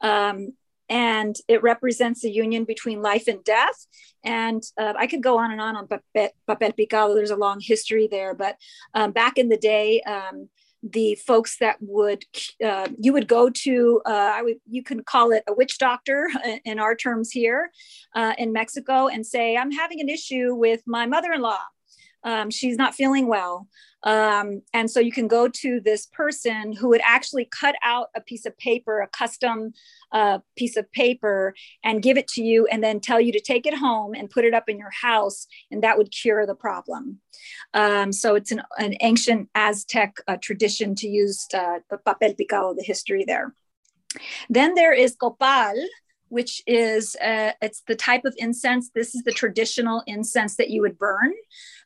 Um, 0.00 0.52
and 0.88 1.36
it 1.48 1.62
represents 1.62 2.22
the 2.22 2.30
union 2.30 2.64
between 2.64 3.02
life 3.02 3.26
and 3.28 3.42
death. 3.44 3.86
And 4.24 4.62
uh, 4.78 4.94
I 4.96 5.06
could 5.06 5.22
go 5.22 5.38
on 5.38 5.50
and 5.50 5.60
on 5.60 5.76
on 5.76 5.86
papel, 5.86 6.30
papel 6.48 6.72
picado. 6.78 7.14
There's 7.14 7.30
a 7.30 7.36
long 7.36 7.60
history 7.60 8.08
there, 8.08 8.34
but 8.34 8.56
um, 8.94 9.12
back 9.12 9.36
in 9.36 9.48
the 9.48 9.56
day, 9.56 10.00
um, 10.02 10.48
the 10.92 11.14
folks 11.26 11.58
that 11.58 11.76
would 11.80 12.24
uh, 12.64 12.88
you 12.98 13.12
would 13.12 13.28
go 13.28 13.50
to 13.50 14.00
uh, 14.06 14.38
would 14.42 14.56
you 14.68 14.82
can 14.82 15.02
call 15.02 15.32
it 15.32 15.42
a 15.48 15.54
witch 15.54 15.78
doctor 15.78 16.28
in 16.64 16.78
our 16.78 16.94
terms 16.94 17.30
here 17.30 17.70
uh, 18.14 18.34
in 18.38 18.52
Mexico 18.52 19.08
and 19.08 19.26
say 19.26 19.56
I'm 19.56 19.72
having 19.72 20.00
an 20.00 20.08
issue 20.08 20.54
with 20.54 20.82
my 20.86 21.06
mother-in-law. 21.06 21.60
Um, 22.24 22.50
she's 22.50 22.76
not 22.76 22.94
feeling 22.94 23.28
well 23.28 23.68
um, 24.06 24.62
and 24.72 24.88
so 24.88 25.00
you 25.00 25.10
can 25.10 25.26
go 25.26 25.48
to 25.48 25.80
this 25.80 26.06
person 26.06 26.72
who 26.72 26.88
would 26.88 27.00
actually 27.04 27.44
cut 27.44 27.74
out 27.82 28.06
a 28.14 28.20
piece 28.20 28.46
of 28.46 28.56
paper, 28.56 29.00
a 29.00 29.08
custom 29.08 29.74
uh, 30.12 30.38
piece 30.56 30.76
of 30.76 30.90
paper, 30.92 31.54
and 31.82 32.02
give 32.02 32.16
it 32.16 32.28
to 32.28 32.42
you, 32.42 32.66
and 32.68 32.82
then 32.82 33.00
tell 33.00 33.20
you 33.20 33.32
to 33.32 33.40
take 33.40 33.66
it 33.66 33.74
home 33.74 34.14
and 34.14 34.30
put 34.30 34.44
it 34.44 34.54
up 34.54 34.68
in 34.68 34.78
your 34.78 34.92
house, 34.92 35.48
and 35.72 35.82
that 35.82 35.98
would 35.98 36.12
cure 36.12 36.46
the 36.46 36.54
problem. 36.54 37.20
Um, 37.74 38.12
so 38.12 38.36
it's 38.36 38.52
an, 38.52 38.62
an 38.78 38.94
ancient 39.00 39.50
Aztec 39.56 40.18
uh, 40.28 40.36
tradition 40.40 40.94
to 40.94 41.08
use 41.08 41.46
uh, 41.52 41.80
papel 41.90 42.36
picado, 42.38 42.76
the 42.76 42.84
history 42.84 43.24
there. 43.26 43.54
Then 44.48 44.74
there 44.74 44.92
is 44.94 45.16
copal, 45.16 45.74
which 46.28 46.62
is 46.66 47.16
uh, 47.16 47.52
it's 47.60 47.82
the 47.86 47.96
type 47.96 48.24
of 48.24 48.34
incense. 48.38 48.90
This 48.94 49.14
is 49.14 49.22
the 49.24 49.32
traditional 49.32 50.02
incense 50.06 50.56
that 50.56 50.70
you 50.70 50.80
would 50.82 50.98
burn. 50.98 51.32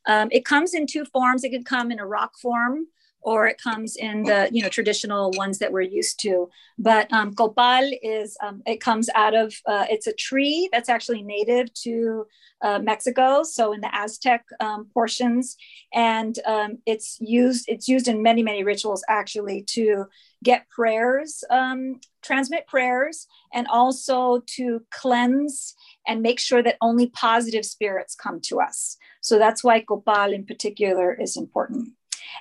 Um, 0.07 0.28
it 0.30 0.45
comes 0.45 0.75
in 0.75 0.87
two 0.87 1.04
forms. 1.04 1.45
It 1.45 1.50
could 1.50 1.66
come 1.66 1.90
in 1.90 1.99
a 1.99 2.07
rock 2.07 2.38
form 2.38 2.87
or 3.23 3.47
it 3.47 3.61
comes 3.61 3.97
in 3.97 4.23
the 4.23 4.49
you 4.50 4.62
know 4.62 4.69
traditional 4.69 5.30
ones 5.37 5.59
that 5.59 5.73
we're 5.73 5.80
used 5.83 6.21
to. 6.21 6.49
But 6.78 7.12
um, 7.12 7.35
copal 7.35 7.90
is 8.02 8.37
um, 8.42 8.62
it 8.66 8.80
comes 8.80 9.09
out 9.14 9.35
of 9.35 9.54
uh, 9.66 9.87
it's 9.90 10.07
a 10.07 10.12
tree 10.12 10.69
that's 10.73 10.88
actually 10.88 11.23
native 11.23 11.73
to 11.85 12.26
uh, 12.62 12.78
Mexico, 12.78 13.42
so 13.42 13.73
in 13.73 13.80
the 13.80 13.95
Aztec 13.95 14.45
um, 14.61 14.87
portions, 14.92 15.57
and 15.92 16.38
um, 16.47 16.78
it's 16.87 17.19
used 17.21 17.66
it's 17.69 17.88
used 17.88 18.09
in 18.09 18.23
many 18.23 18.42
many 18.42 18.64
rituals 18.64 19.04
actually 19.09 19.62
to 19.62 20.07
get 20.42 20.69
prayers 20.71 21.45
um, 21.50 22.00
transmit 22.23 22.66
prayers 22.66 23.26
and 23.52 23.66
also 23.69 24.42
to 24.47 24.83
cleanse 24.90 25.75
and 26.07 26.23
make 26.23 26.40
sure 26.40 26.62
that 26.62 26.76
only 26.80 27.09
positive 27.09 27.64
spirits 27.64 28.14
come 28.14 28.40
to 28.42 28.61
us. 28.61 28.97
So 29.21 29.38
that's 29.38 29.62
why 29.62 29.80
Copal 29.80 30.33
in 30.33 30.45
particular 30.47 31.14
is 31.14 31.37
important. 31.37 31.90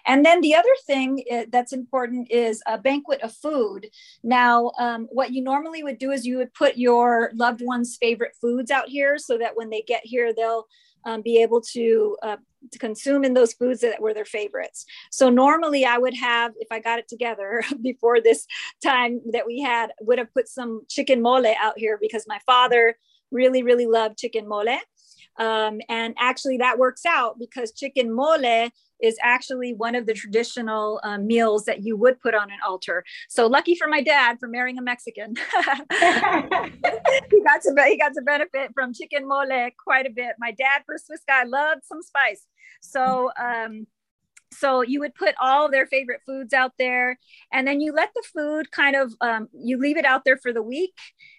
And 0.05 0.25
then 0.25 0.41
the 0.41 0.55
other 0.55 0.69
thing 0.85 1.23
eh, 1.29 1.45
that's 1.49 1.73
important 1.73 2.31
is 2.31 2.61
a 2.67 2.77
banquet 2.77 3.21
of 3.21 3.33
food. 3.33 3.87
Now, 4.23 4.71
um, 4.79 5.07
what 5.11 5.31
you 5.31 5.41
normally 5.41 5.83
would 5.83 5.97
do 5.97 6.11
is 6.11 6.25
you 6.25 6.37
would 6.37 6.53
put 6.53 6.77
your 6.77 7.31
loved 7.33 7.61
one's 7.63 7.97
favorite 7.99 8.35
foods 8.39 8.71
out 8.71 8.89
here 8.89 9.17
so 9.17 9.37
that 9.37 9.55
when 9.55 9.69
they 9.69 9.81
get 9.81 10.01
here, 10.03 10.33
they'll 10.33 10.65
um, 11.05 11.21
be 11.21 11.41
able 11.41 11.61
to, 11.61 12.17
uh, 12.23 12.37
to 12.71 12.79
consume 12.79 13.23
in 13.23 13.33
those 13.33 13.53
foods 13.53 13.81
that 13.81 14.01
were 14.01 14.13
their 14.13 14.25
favorites. 14.25 14.85
So 15.11 15.29
normally 15.29 15.85
I 15.85 15.97
would 15.97 16.15
have, 16.15 16.51
if 16.59 16.67
I 16.71 16.79
got 16.79 16.99
it 16.99 17.07
together 17.07 17.63
before 17.81 18.19
this 18.21 18.45
time 18.83 19.21
that 19.31 19.45
we 19.45 19.61
had, 19.61 19.91
would 20.01 20.19
have 20.19 20.33
put 20.33 20.49
some 20.49 20.81
chicken 20.89 21.21
mole 21.21 21.45
out 21.59 21.77
here 21.77 21.97
because 21.99 22.25
my 22.27 22.39
father 22.45 22.97
really, 23.31 23.63
really 23.63 23.85
love 23.85 24.17
chicken 24.17 24.47
mole. 24.47 24.77
Um, 25.37 25.79
and 25.87 26.13
actually 26.19 26.57
that 26.57 26.77
works 26.77 27.05
out 27.05 27.39
because 27.39 27.71
chicken 27.71 28.13
mole 28.13 28.69
is 29.01 29.17
actually 29.21 29.73
one 29.73 29.95
of 29.95 30.05
the 30.05 30.13
traditional 30.13 30.99
um, 31.03 31.25
meals 31.25 31.63
that 31.65 31.83
you 31.85 31.95
would 31.95 32.19
put 32.19 32.35
on 32.35 32.51
an 32.51 32.57
altar. 32.67 33.05
So 33.29 33.47
lucky 33.47 33.75
for 33.75 33.87
my 33.87 34.01
dad 34.01 34.37
for 34.39 34.49
marrying 34.49 34.77
a 34.77 34.81
Mexican. 34.81 35.35
he 35.61 37.41
got 37.43 37.61
to 37.61 37.73
he 37.87 37.97
got 37.97 38.13
to 38.13 38.21
benefit 38.25 38.71
from 38.73 38.93
chicken 38.93 39.27
mole 39.27 39.69
quite 39.81 40.05
a 40.05 40.09
bit. 40.09 40.35
My 40.39 40.51
dad, 40.51 40.83
for 40.85 40.95
a 40.95 40.99
Swiss 40.99 41.21
guy, 41.25 41.43
loved 41.43 41.85
some 41.85 42.01
spice. 42.01 42.45
So 42.81 43.31
um, 43.41 43.87
so 44.51 44.81
you 44.81 44.99
would 44.99 45.15
put 45.15 45.35
all 45.39 45.69
their 45.69 45.85
favorite 45.85 46.21
foods 46.25 46.53
out 46.53 46.73
there 46.79 47.19
and 47.53 47.67
then 47.67 47.81
you 47.81 47.93
let 47.93 48.09
the 48.13 48.23
food 48.33 48.71
kind 48.71 48.95
of 48.95 49.13
um, 49.21 49.47
you 49.53 49.77
leave 49.77 49.97
it 49.97 50.05
out 50.05 50.25
there 50.25 50.37
for 50.37 50.51
the 50.51 50.63
week. 50.63 50.97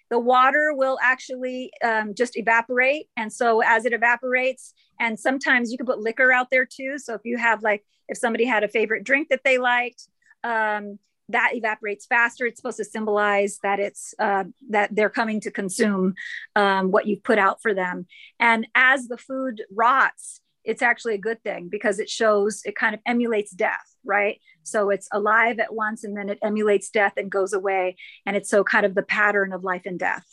The 0.09 0.19
water 0.19 0.73
will 0.73 0.97
actually 1.01 1.71
um, 1.83 2.13
just 2.15 2.37
evaporate 2.37 3.07
and 3.17 3.31
so 3.31 3.61
as 3.61 3.85
it 3.85 3.93
evaporates 3.93 4.73
and 4.99 5.19
sometimes 5.19 5.71
you 5.71 5.77
can 5.77 5.87
put 5.87 5.99
liquor 5.99 6.31
out 6.31 6.47
there 6.51 6.65
too. 6.65 6.97
So 6.97 7.13
if 7.13 7.21
you 7.23 7.37
have 7.37 7.63
like 7.63 7.83
if 8.07 8.17
somebody 8.17 8.45
had 8.45 8.63
a 8.63 8.67
favorite 8.67 9.03
drink 9.03 9.29
that 9.29 9.41
they 9.43 9.57
liked 9.57 10.07
um, 10.43 10.99
that 11.29 11.51
evaporates 11.53 12.05
faster. 12.05 12.45
It's 12.45 12.59
supposed 12.59 12.77
to 12.77 12.85
symbolize 12.85 13.59
that 13.63 13.79
it's 13.79 14.13
uh, 14.19 14.45
that 14.69 14.93
they're 14.93 15.09
coming 15.09 15.39
to 15.41 15.51
consume 15.51 16.15
um, 16.55 16.91
what 16.91 17.07
you've 17.07 17.23
put 17.23 17.37
out 17.37 17.61
for 17.61 17.73
them. 17.73 18.05
And 18.39 18.67
as 18.75 19.07
the 19.07 19.17
food 19.17 19.61
rots 19.73 20.41
it's 20.63 20.81
actually 20.81 21.15
a 21.15 21.19
good 21.19 21.41
thing 21.43 21.69
because 21.69 21.99
it 21.99 22.09
shows 22.09 22.61
it 22.65 22.75
kind 22.75 22.93
of 22.93 23.01
emulates 23.05 23.51
death 23.51 23.91
right? 24.03 24.39
So 24.63 24.89
it's 24.89 25.07
alive 25.11 25.59
at 25.59 25.73
once 25.73 26.03
and 26.03 26.15
then 26.15 26.29
it 26.29 26.39
emulates 26.41 26.89
death 26.89 27.13
and 27.17 27.29
goes 27.29 27.53
away. 27.53 27.95
And 28.25 28.35
it's 28.35 28.49
so 28.49 28.63
kind 28.63 28.85
of 28.85 28.95
the 28.95 29.03
pattern 29.03 29.53
of 29.53 29.63
life 29.63 29.83
and 29.85 29.99
death. 29.99 30.25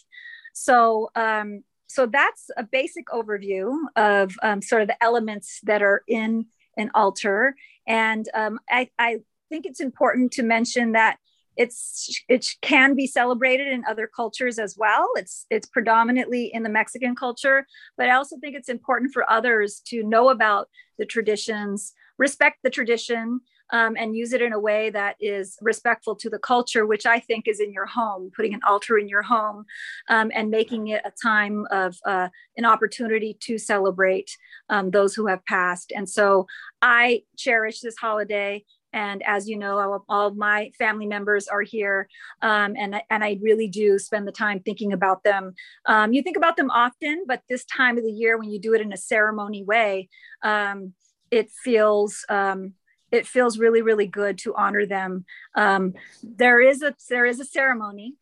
So 0.52 1.10
um, 1.14 1.64
so 1.86 2.04
that's 2.06 2.50
a 2.56 2.62
basic 2.62 3.06
overview 3.06 3.74
of 3.96 4.34
um, 4.42 4.60
sort 4.60 4.82
of 4.82 4.88
the 4.88 5.02
elements 5.02 5.60
that 5.62 5.82
are 5.82 6.02
in 6.06 6.46
an 6.76 6.90
altar. 6.94 7.54
And 7.86 8.28
um, 8.34 8.58
I, 8.70 8.90
I 8.98 9.18
think 9.48 9.64
it's 9.64 9.80
important 9.80 10.32
to 10.32 10.42
mention 10.42 10.92
that 10.92 11.16
it's 11.58 12.22
it 12.28 12.46
can 12.62 12.94
be 12.94 13.06
celebrated 13.06 13.66
in 13.68 13.84
other 13.84 14.06
cultures 14.06 14.58
as 14.58 14.76
well 14.78 15.08
it's 15.16 15.44
it's 15.50 15.66
predominantly 15.66 16.50
in 16.54 16.62
the 16.62 16.68
mexican 16.68 17.14
culture 17.14 17.66
but 17.98 18.08
i 18.08 18.14
also 18.14 18.36
think 18.38 18.56
it's 18.56 18.68
important 18.68 19.12
for 19.12 19.28
others 19.30 19.82
to 19.84 20.02
know 20.04 20.30
about 20.30 20.68
the 20.98 21.04
traditions 21.04 21.92
respect 22.16 22.58
the 22.62 22.70
tradition 22.70 23.40
um, 23.70 23.96
and 23.98 24.16
use 24.16 24.32
it 24.32 24.42
in 24.42 24.52
a 24.52 24.58
way 24.58 24.90
that 24.90 25.16
is 25.20 25.58
respectful 25.60 26.14
to 26.16 26.30
the 26.30 26.38
culture, 26.38 26.86
which 26.86 27.06
I 27.06 27.20
think 27.20 27.46
is 27.46 27.60
in 27.60 27.72
your 27.72 27.86
home, 27.86 28.30
putting 28.34 28.54
an 28.54 28.60
altar 28.66 28.98
in 28.98 29.08
your 29.08 29.22
home 29.22 29.64
um, 30.08 30.30
and 30.34 30.50
making 30.50 30.88
it 30.88 31.02
a 31.04 31.12
time 31.22 31.66
of 31.70 31.96
uh, 32.06 32.28
an 32.56 32.64
opportunity 32.64 33.36
to 33.40 33.58
celebrate 33.58 34.36
um, 34.70 34.90
those 34.90 35.14
who 35.14 35.26
have 35.26 35.44
passed. 35.44 35.92
And 35.94 36.08
so 36.08 36.46
I 36.80 37.24
cherish 37.36 37.80
this 37.80 37.96
holiday 37.96 38.64
and 38.98 39.22
as 39.26 39.48
you 39.48 39.56
know 39.56 40.02
all, 40.08 40.34
my 40.34 40.70
family 40.76 41.06
members 41.06 41.46
are 41.46 41.62
here 41.62 42.08
um, 42.42 42.74
and, 42.76 43.00
and 43.10 43.22
i 43.22 43.38
really 43.40 43.68
do 43.68 43.98
spend 43.98 44.26
the 44.26 44.32
time 44.32 44.58
thinking 44.60 44.92
about 44.92 45.22
them. 45.22 45.54
Um, 45.86 46.12
you 46.12 46.22
think 46.22 46.36
about 46.36 46.56
them 46.56 46.70
often 46.70 47.24
but 47.26 47.42
this 47.48 47.64
time 47.64 47.96
of 47.98 48.04
the 48.04 48.18
year 48.22 48.38
when 48.38 48.50
you 48.50 48.60
do 48.60 48.74
it 48.74 48.80
in 48.80 48.92
a 48.92 48.96
ceremony 48.96 49.62
way 49.62 50.08
um, 50.42 50.94
it 51.30 51.50
feels 51.50 52.24
um, 52.28 52.74
it 53.10 53.26
feels 53.26 53.58
really 53.58 53.82
really 53.82 54.06
good 54.06 54.36
to 54.38 54.54
honor 54.54 54.84
them. 54.86 55.24
Um, 55.54 55.94
there 56.22 56.60
is 56.60 56.82
a 56.82 56.94
there 57.08 57.26
is 57.26 57.40
a 57.40 57.44
ceremony 57.44 58.16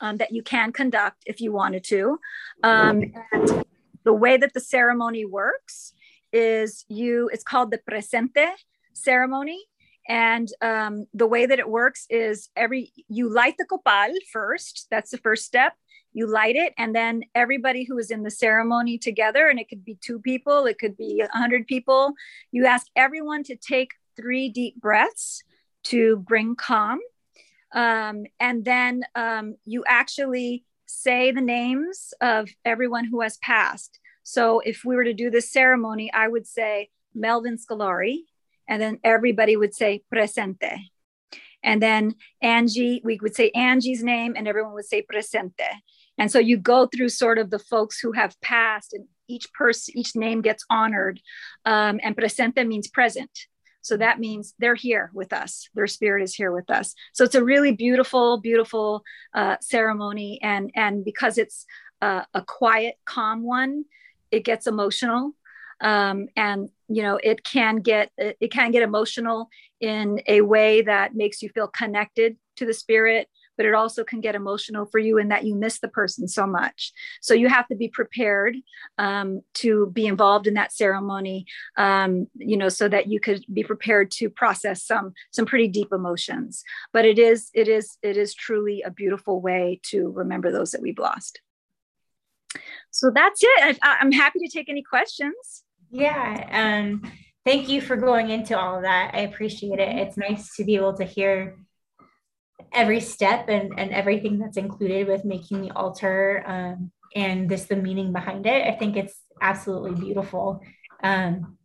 um, 0.00 0.16
that 0.18 0.32
you 0.32 0.42
can 0.42 0.72
conduct 0.72 1.18
if 1.26 1.40
you 1.40 1.52
wanted 1.52 1.84
to. 1.84 2.18
And 2.62 3.14
the 4.04 4.12
way 4.12 4.36
that 4.36 4.52
the 4.54 4.60
ceremony 4.60 5.24
works 5.24 5.92
is 6.32 6.84
you 6.88 7.30
it's 7.32 7.44
called 7.44 7.70
the 7.70 7.80
presente 7.88 8.48
ceremony 8.92 9.60
and 10.08 10.48
um, 10.60 11.06
the 11.14 11.26
way 11.26 11.46
that 11.46 11.58
it 11.58 11.68
works 11.68 12.06
is 12.10 12.48
every 12.56 12.92
you 13.08 13.32
light 13.32 13.54
the 13.58 13.64
copal 13.64 14.14
first. 14.32 14.86
That's 14.90 15.10
the 15.10 15.18
first 15.18 15.44
step. 15.44 15.74
You 16.12 16.26
light 16.26 16.56
it, 16.56 16.74
and 16.78 16.94
then 16.94 17.22
everybody 17.34 17.84
who 17.84 17.98
is 17.98 18.10
in 18.10 18.22
the 18.22 18.30
ceremony 18.30 18.98
together, 18.98 19.48
and 19.48 19.58
it 19.58 19.68
could 19.68 19.84
be 19.84 19.98
two 20.00 20.20
people, 20.20 20.66
it 20.66 20.78
could 20.78 20.96
be 20.96 21.20
a 21.20 21.36
hundred 21.36 21.66
people. 21.66 22.12
You 22.52 22.66
ask 22.66 22.86
everyone 22.94 23.42
to 23.44 23.56
take 23.56 23.90
three 24.16 24.48
deep 24.48 24.80
breaths 24.80 25.42
to 25.84 26.18
bring 26.18 26.54
calm, 26.54 27.00
um, 27.72 28.24
and 28.38 28.64
then 28.64 29.04
um, 29.14 29.56
you 29.64 29.84
actually 29.88 30.64
say 30.86 31.32
the 31.32 31.40
names 31.40 32.14
of 32.20 32.48
everyone 32.64 33.06
who 33.06 33.20
has 33.22 33.36
passed. 33.38 33.98
So 34.22 34.60
if 34.60 34.84
we 34.84 34.96
were 34.96 35.04
to 35.04 35.12
do 35.12 35.30
this 35.30 35.50
ceremony, 35.52 36.12
I 36.12 36.28
would 36.28 36.46
say 36.46 36.90
Melvin 37.14 37.58
Scolari, 37.58 38.20
and 38.68 38.80
then 38.80 38.98
everybody 39.04 39.56
would 39.56 39.74
say 39.74 40.02
presente. 40.12 40.90
And 41.62 41.82
then 41.82 42.14
Angie, 42.42 43.00
we 43.04 43.18
would 43.22 43.34
say 43.34 43.50
Angie's 43.54 44.02
name, 44.02 44.34
and 44.36 44.46
everyone 44.46 44.74
would 44.74 44.84
say 44.84 45.02
presente. 45.02 45.64
And 46.18 46.30
so 46.30 46.38
you 46.38 46.58
go 46.58 46.86
through 46.86 47.08
sort 47.08 47.38
of 47.38 47.50
the 47.50 47.58
folks 47.58 47.98
who 47.98 48.12
have 48.12 48.40
passed, 48.40 48.92
and 48.92 49.06
each 49.28 49.52
person, 49.52 49.96
each 49.96 50.14
name 50.14 50.42
gets 50.42 50.64
honored. 50.70 51.20
Um, 51.64 51.98
and 52.02 52.16
presente 52.16 52.64
means 52.64 52.88
present. 52.88 53.30
So 53.80 53.96
that 53.98 54.18
means 54.18 54.54
they're 54.58 54.74
here 54.74 55.10
with 55.12 55.32
us. 55.32 55.68
Their 55.74 55.86
spirit 55.86 56.22
is 56.22 56.34
here 56.34 56.52
with 56.52 56.70
us. 56.70 56.94
So 57.12 57.24
it's 57.24 57.34
a 57.34 57.44
really 57.44 57.72
beautiful, 57.72 58.40
beautiful 58.40 59.02
uh, 59.34 59.56
ceremony. 59.60 60.40
And, 60.42 60.70
and 60.74 61.04
because 61.04 61.36
it's 61.36 61.66
uh, 62.00 62.22
a 62.32 62.42
quiet, 62.42 62.94
calm 63.04 63.42
one, 63.42 63.84
it 64.30 64.44
gets 64.44 64.66
emotional 64.66 65.34
um, 65.80 66.28
and 66.36 66.68
you 66.88 67.02
know 67.02 67.18
it 67.22 67.44
can 67.44 67.76
get 67.76 68.10
it 68.18 68.52
can 68.52 68.70
get 68.70 68.82
emotional 68.82 69.48
in 69.80 70.20
a 70.26 70.40
way 70.40 70.82
that 70.82 71.14
makes 71.14 71.42
you 71.42 71.48
feel 71.48 71.68
connected 71.68 72.36
to 72.56 72.66
the 72.66 72.74
spirit 72.74 73.28
but 73.56 73.66
it 73.66 73.74
also 73.74 74.04
can 74.04 74.20
get 74.20 74.34
emotional 74.34 74.86
for 74.86 74.98
you 74.98 75.18
in 75.18 75.28
that 75.28 75.44
you 75.44 75.54
miss 75.54 75.78
the 75.80 75.88
person 75.88 76.28
so 76.28 76.46
much. 76.46 76.92
So 77.20 77.34
you 77.34 77.48
have 77.48 77.66
to 77.68 77.76
be 77.76 77.88
prepared 77.88 78.56
um, 78.98 79.42
to 79.54 79.90
be 79.92 80.06
involved 80.06 80.46
in 80.46 80.54
that 80.54 80.72
ceremony 80.72 81.46
um, 81.76 82.26
you 82.34 82.56
know 82.56 82.68
so 82.68 82.88
that 82.88 83.08
you 83.08 83.20
could 83.20 83.44
be 83.52 83.62
prepared 83.62 84.10
to 84.12 84.28
process 84.28 84.82
some 84.82 85.12
some 85.30 85.46
pretty 85.46 85.68
deep 85.68 85.92
emotions. 85.92 86.64
But 86.92 87.04
it 87.04 87.18
is 87.18 87.50
it 87.54 87.68
is 87.68 87.96
it 88.02 88.16
is 88.16 88.34
truly 88.34 88.82
a 88.82 88.90
beautiful 88.90 89.40
way 89.40 89.80
to 89.84 90.10
remember 90.10 90.50
those 90.50 90.72
that 90.72 90.82
we've 90.82 90.98
lost 90.98 91.40
so 92.94 93.10
that's 93.10 93.40
it. 93.42 93.78
I, 93.82 93.96
am 94.00 94.12
happy 94.12 94.38
to 94.38 94.48
take 94.48 94.68
any 94.68 94.82
questions. 94.82 95.64
Yeah. 95.90 96.46
Um, 96.52 97.02
thank 97.44 97.68
you 97.68 97.80
for 97.80 97.96
going 97.96 98.30
into 98.30 98.56
all 98.56 98.76
of 98.76 98.82
that. 98.82 99.10
I 99.14 99.22
appreciate 99.22 99.80
it. 99.80 99.98
It's 99.98 100.16
nice 100.16 100.54
to 100.54 100.64
be 100.64 100.76
able 100.76 100.94
to 100.94 101.04
hear 101.04 101.58
every 102.72 103.00
step 103.00 103.48
and, 103.48 103.72
and 103.76 103.90
everything 103.90 104.38
that's 104.38 104.56
included 104.56 105.08
with 105.08 105.24
making 105.24 105.62
the 105.62 105.72
altar 105.72 106.44
um, 106.46 106.92
and 107.16 107.48
this 107.48 107.64
the 107.64 107.74
meaning 107.74 108.12
behind 108.12 108.46
it. 108.46 108.64
I 108.64 108.76
think 108.76 108.96
it's 108.96 109.20
absolutely 109.42 110.00
beautiful. 110.00 110.60
Um, 111.02 111.58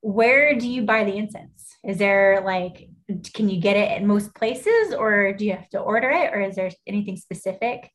where 0.00 0.58
do 0.58 0.66
you 0.66 0.80
buy 0.80 1.04
the 1.04 1.14
incense? 1.14 1.76
Is 1.84 1.98
there 1.98 2.40
like, 2.42 2.88
can 3.34 3.50
you 3.50 3.60
get 3.60 3.76
it 3.76 3.90
at 3.90 4.02
most 4.02 4.34
places 4.34 4.94
or 4.94 5.34
do 5.34 5.44
you 5.44 5.52
have 5.52 5.68
to 5.70 5.78
order 5.78 6.08
it 6.08 6.32
or 6.32 6.40
is 6.40 6.56
there 6.56 6.70
anything 6.86 7.18
specific? 7.18 7.90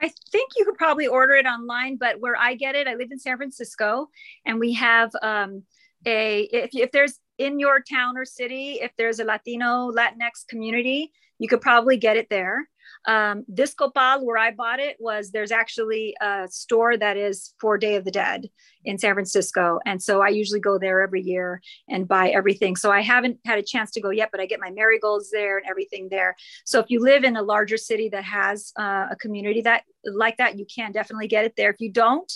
I 0.00 0.10
think 0.30 0.50
you 0.56 0.64
could 0.64 0.76
probably 0.76 1.06
order 1.06 1.34
it 1.34 1.46
online, 1.46 1.96
but 1.96 2.20
where 2.20 2.36
I 2.36 2.54
get 2.54 2.74
it, 2.74 2.86
I 2.86 2.94
live 2.94 3.08
in 3.10 3.18
San 3.18 3.36
Francisco, 3.36 4.08
and 4.44 4.58
we 4.58 4.74
have 4.74 5.10
um, 5.22 5.62
a 6.04 6.40
if, 6.52 6.70
if 6.74 6.90
there's 6.92 7.18
in 7.38 7.58
your 7.58 7.80
town 7.80 8.16
or 8.16 8.24
city, 8.24 8.78
if 8.82 8.92
there's 8.96 9.20
a 9.20 9.24
Latino 9.24 9.90
Latinx 9.90 10.46
community, 10.48 11.12
you 11.38 11.48
could 11.48 11.60
probably 11.60 11.96
get 11.96 12.16
it 12.16 12.28
there. 12.30 12.68
Um, 13.06 13.44
this 13.48 13.74
copal, 13.74 14.24
where 14.24 14.38
I 14.38 14.50
bought 14.50 14.80
it, 14.80 14.96
was 14.98 15.30
there's 15.30 15.52
actually 15.52 16.14
a 16.20 16.48
store 16.48 16.96
that 16.96 17.16
is 17.16 17.54
for 17.60 17.76
Day 17.76 17.96
of 17.96 18.04
the 18.04 18.10
Dead 18.10 18.48
in 18.84 18.98
San 18.98 19.14
Francisco. 19.14 19.78
And 19.84 20.02
so 20.02 20.22
I 20.22 20.28
usually 20.28 20.60
go 20.60 20.78
there 20.78 21.02
every 21.02 21.22
year 21.22 21.60
and 21.88 22.08
buy 22.08 22.30
everything. 22.30 22.76
So 22.76 22.90
I 22.90 23.00
haven't 23.00 23.38
had 23.44 23.58
a 23.58 23.62
chance 23.62 23.90
to 23.92 24.00
go 24.00 24.10
yet, 24.10 24.30
but 24.30 24.40
I 24.40 24.46
get 24.46 24.60
my 24.60 24.70
marigolds 24.70 25.30
there 25.30 25.58
and 25.58 25.66
everything 25.68 26.08
there. 26.10 26.36
So 26.64 26.80
if 26.80 26.86
you 26.88 27.00
live 27.00 27.24
in 27.24 27.36
a 27.36 27.42
larger 27.42 27.76
city 27.76 28.08
that 28.10 28.24
has 28.24 28.72
uh, 28.78 29.06
a 29.10 29.16
community 29.16 29.62
that 29.62 29.82
like 30.04 30.36
that, 30.36 30.58
you 30.58 30.66
can 30.66 30.92
definitely 30.92 31.28
get 31.28 31.44
it 31.44 31.54
there. 31.56 31.70
If 31.70 31.80
you 31.80 31.90
don't, 31.92 32.30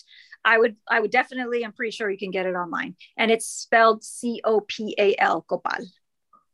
I 0.44 0.58
would 0.58 0.76
I 0.88 1.00
would 1.00 1.10
definitely 1.10 1.64
I'm 1.64 1.72
pretty 1.72 1.90
sure 1.90 2.10
you 2.10 2.16
can 2.18 2.30
get 2.30 2.46
it 2.46 2.54
online 2.54 2.94
and 3.16 3.30
it's 3.30 3.46
spelled 3.46 4.04
C 4.04 4.40
O 4.44 4.60
P 4.60 4.94
A 4.98 5.14
L 5.18 5.42
copal. 5.42 5.84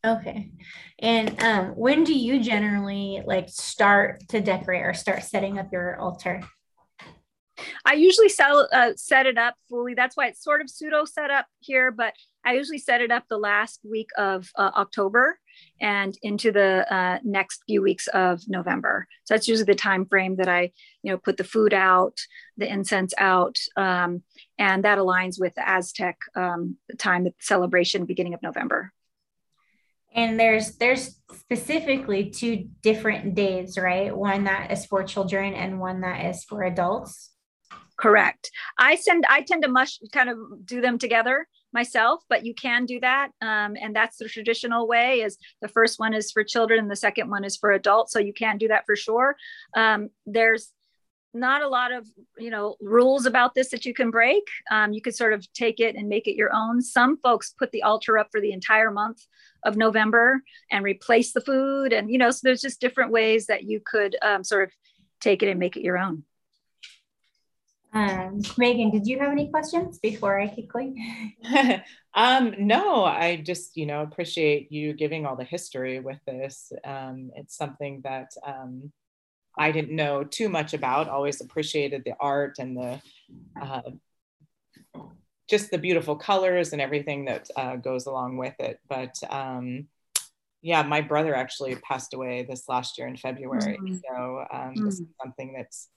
Okay. 0.05 0.51
And 0.99 1.41
um, 1.43 1.67
when 1.77 2.05
do 2.05 2.13
you 2.13 2.43
generally 2.43 3.23
like 3.25 3.49
start 3.49 4.21
to 4.29 4.41
decorate 4.41 4.83
or 4.83 4.93
start 4.93 5.23
setting 5.23 5.59
up 5.59 5.73
your 5.73 5.99
altar? 5.99 6.43
I 7.87 7.95
usually 7.95 8.29
sell, 8.29 8.69
uh, 8.73 8.91
set 8.97 9.27
it 9.27 9.39
up 9.39 9.55
fully. 9.69 9.95
That's 9.95 10.17
why 10.17 10.27
it's 10.27 10.43
sort 10.43 10.61
of 10.61 10.69
pseudo 10.69 11.05
set 11.05 11.31
up 11.31 11.47
here, 11.61 11.91
but 11.91 12.13
I 12.45 12.55
usually 12.55 12.79
set 12.79 13.01
it 13.01 13.11
up 13.11 13.25
the 13.29 13.39
last 13.39 13.81
week 13.89 14.11
of 14.19 14.51
uh, 14.57 14.73
October 14.77 15.39
and 15.81 16.15
into 16.23 16.53
the 16.53 16.93
uh, 16.93 17.21
next 17.23 17.63
few 17.67 17.81
weeks 17.81 18.07
of 18.09 18.43
November. 18.49 19.07
So 19.25 19.35
that's 19.35 19.49
usually 19.49 19.67
the 19.67 19.75
time 19.77 20.05
frame 20.05 20.37
that 20.37 20.49
I, 20.49 20.73
you 21.03 21.13
know, 21.13 21.17
put 21.17 21.37
the 21.37 21.45
food 21.45 21.73
out, 21.73 22.19
the 22.59 22.71
incense 22.71 23.15
out, 23.17 23.57
um, 23.77 24.23
and 24.59 24.85
that 24.85 24.99
aligns 24.99 25.41
with 25.41 25.55
the 25.55 25.67
Aztec 25.67 26.19
um, 26.37 26.77
time, 26.99 27.25
the 27.25 27.33
celebration, 27.41 28.05
beginning 28.05 28.35
of 28.35 28.43
November 28.43 28.93
and 30.15 30.39
there's 30.39 30.77
there's 30.77 31.21
specifically 31.33 32.31
two 32.31 32.69
different 32.83 33.35
days 33.35 33.77
right? 33.79 34.17
One 34.17 34.45
that 34.45 34.71
is 34.71 34.87
for 34.87 35.03
children 35.03 35.55
and 35.55 35.81
one 35.81 36.01
that 36.03 36.25
is 36.27 36.45
for 36.45 36.63
adults. 36.63 37.31
Correct. 37.99 38.51
I 38.79 38.97
send 38.97 39.25
i 39.29 39.43
tend 39.43 39.63
to 39.63 39.69
mush 39.69 39.99
kind 40.13 40.29
of 40.29 40.39
do 40.65 40.81
them 40.81 40.99
together 40.99 41.47
myself 41.73 42.23
but 42.29 42.45
you 42.45 42.55
can 42.55 42.87
do 42.87 43.01
that 43.01 43.31
um, 43.41 43.77
and 43.81 43.95
that's 43.95 44.17
the 44.17 44.29
traditional 44.29 44.87
way 44.87 45.21
is 45.23 45.37
the 45.61 45.69
first 45.69 45.99
one 45.99 46.15
is 46.15 46.31
for 46.31 46.45
children 46.45 46.79
and 46.79 46.91
the 46.91 46.97
second 46.97 47.29
one 47.29 47.43
is 47.45 47.57
for 47.57 47.73
adults 47.73 48.13
so 48.13 48.21
you 48.21 48.33
can 48.33 48.59
do 48.59 48.69
that 48.69 48.85
for 48.87 48.97
sure. 48.97 49.37
Um, 49.77 50.11
there's 50.27 50.71
not 51.35 51.63
a 51.63 51.69
lot 51.69 51.93
of 51.93 52.07
you 52.39 52.51
know 52.51 52.77
rules 52.81 53.27
about 53.27 53.55
this 53.55 53.71
that 53.71 53.85
you 53.85 53.93
can 53.93 54.11
break 54.11 54.45
um, 54.71 54.93
you 54.93 55.03
could 55.03 55.15
sort 55.15 55.33
of 55.33 55.51
take 55.53 55.81
it 55.81 55.97
and 55.97 56.09
make 56.09 56.27
it 56.27 56.37
your 56.37 56.55
own 56.55 56.81
some 56.81 57.17
folks 57.19 57.55
put 57.59 57.71
the 57.73 57.83
altar 57.83 58.19
up 58.19 58.29
for 58.31 58.41
the 58.41 58.53
entire 58.53 58.91
month 58.91 59.23
of 59.65 59.77
november 59.77 60.43
and 60.71 60.85
replace 60.85 61.33
the 61.33 61.41
food 61.41 61.93
and 61.93 62.11
you 62.11 62.19
know 62.19 62.31
so 62.31 62.41
there's 62.43 62.63
just 62.63 62.81
different 62.81 63.11
ways 63.11 63.47
that 63.47 63.65
you 63.65 63.81
could 63.85 64.17
um, 64.23 64.45
sort 64.45 64.65
of 64.65 64.71
take 65.21 65.43
it 65.43 65.49
and 65.49 65.59
make 65.59 65.77
it 65.77 65.83
your 65.83 65.99
own 65.99 66.25
um, 67.95 68.43
Megan, 68.59 68.91
did 68.91 69.07
you 69.07 69.21
have 69.21 69.31
any 69.31 69.49
questions 69.51 70.01
before 70.01 70.41
I 70.41 70.49
keep 70.49 70.73
going? 70.73 71.33
um, 72.15 72.53
no, 72.59 73.05
I 73.05 73.37
just, 73.37 73.77
you 73.77 73.87
know, 73.87 74.03
appreciate 74.03 74.73
you 74.73 74.95
giving 74.95 75.25
all 75.25 75.37
the 75.37 75.45
history 75.45 76.01
with 76.01 76.19
this. 76.27 76.73
Um, 76.85 77.31
it's 77.37 77.57
something 77.57 78.01
that 78.03 78.33
um, 78.45 78.93
I 79.59 79.73
didn't 79.73 79.95
know 79.95 80.25
too 80.25 80.49
much 80.49 80.75
about. 80.75 81.09
Always 81.09 81.41
appreciated 81.41 82.03
the 82.05 82.15
art 82.21 82.57
and 82.59 82.77
the 82.77 83.01
uh, 83.61 83.83
just 85.49 85.71
the 85.71 85.79
beautiful 85.79 86.17
colors 86.17 86.73
and 86.73 86.81
everything 86.81 87.27
that 87.27 87.51
uh, 87.57 87.77
goes 87.77 88.07
along 88.07 88.39
with 88.39 88.55
it. 88.59 88.81
But 88.89 89.15
um, 89.31 89.89
yeah, 90.63 90.83
my 90.83 91.03
brother 91.03 91.35
actually 91.35 91.77
passed 91.77 92.15
away 92.15 92.47
this 92.49 92.69
last 92.69 92.97
year 92.97 93.07
in 93.07 93.17
February. 93.17 93.79
Mm-hmm. 93.79 93.97
So 93.97 94.47
um, 94.51 94.61
mm-hmm. 94.61 94.85
this 94.87 95.01
is 95.01 95.07
something 95.23 95.53
that's 95.53 95.91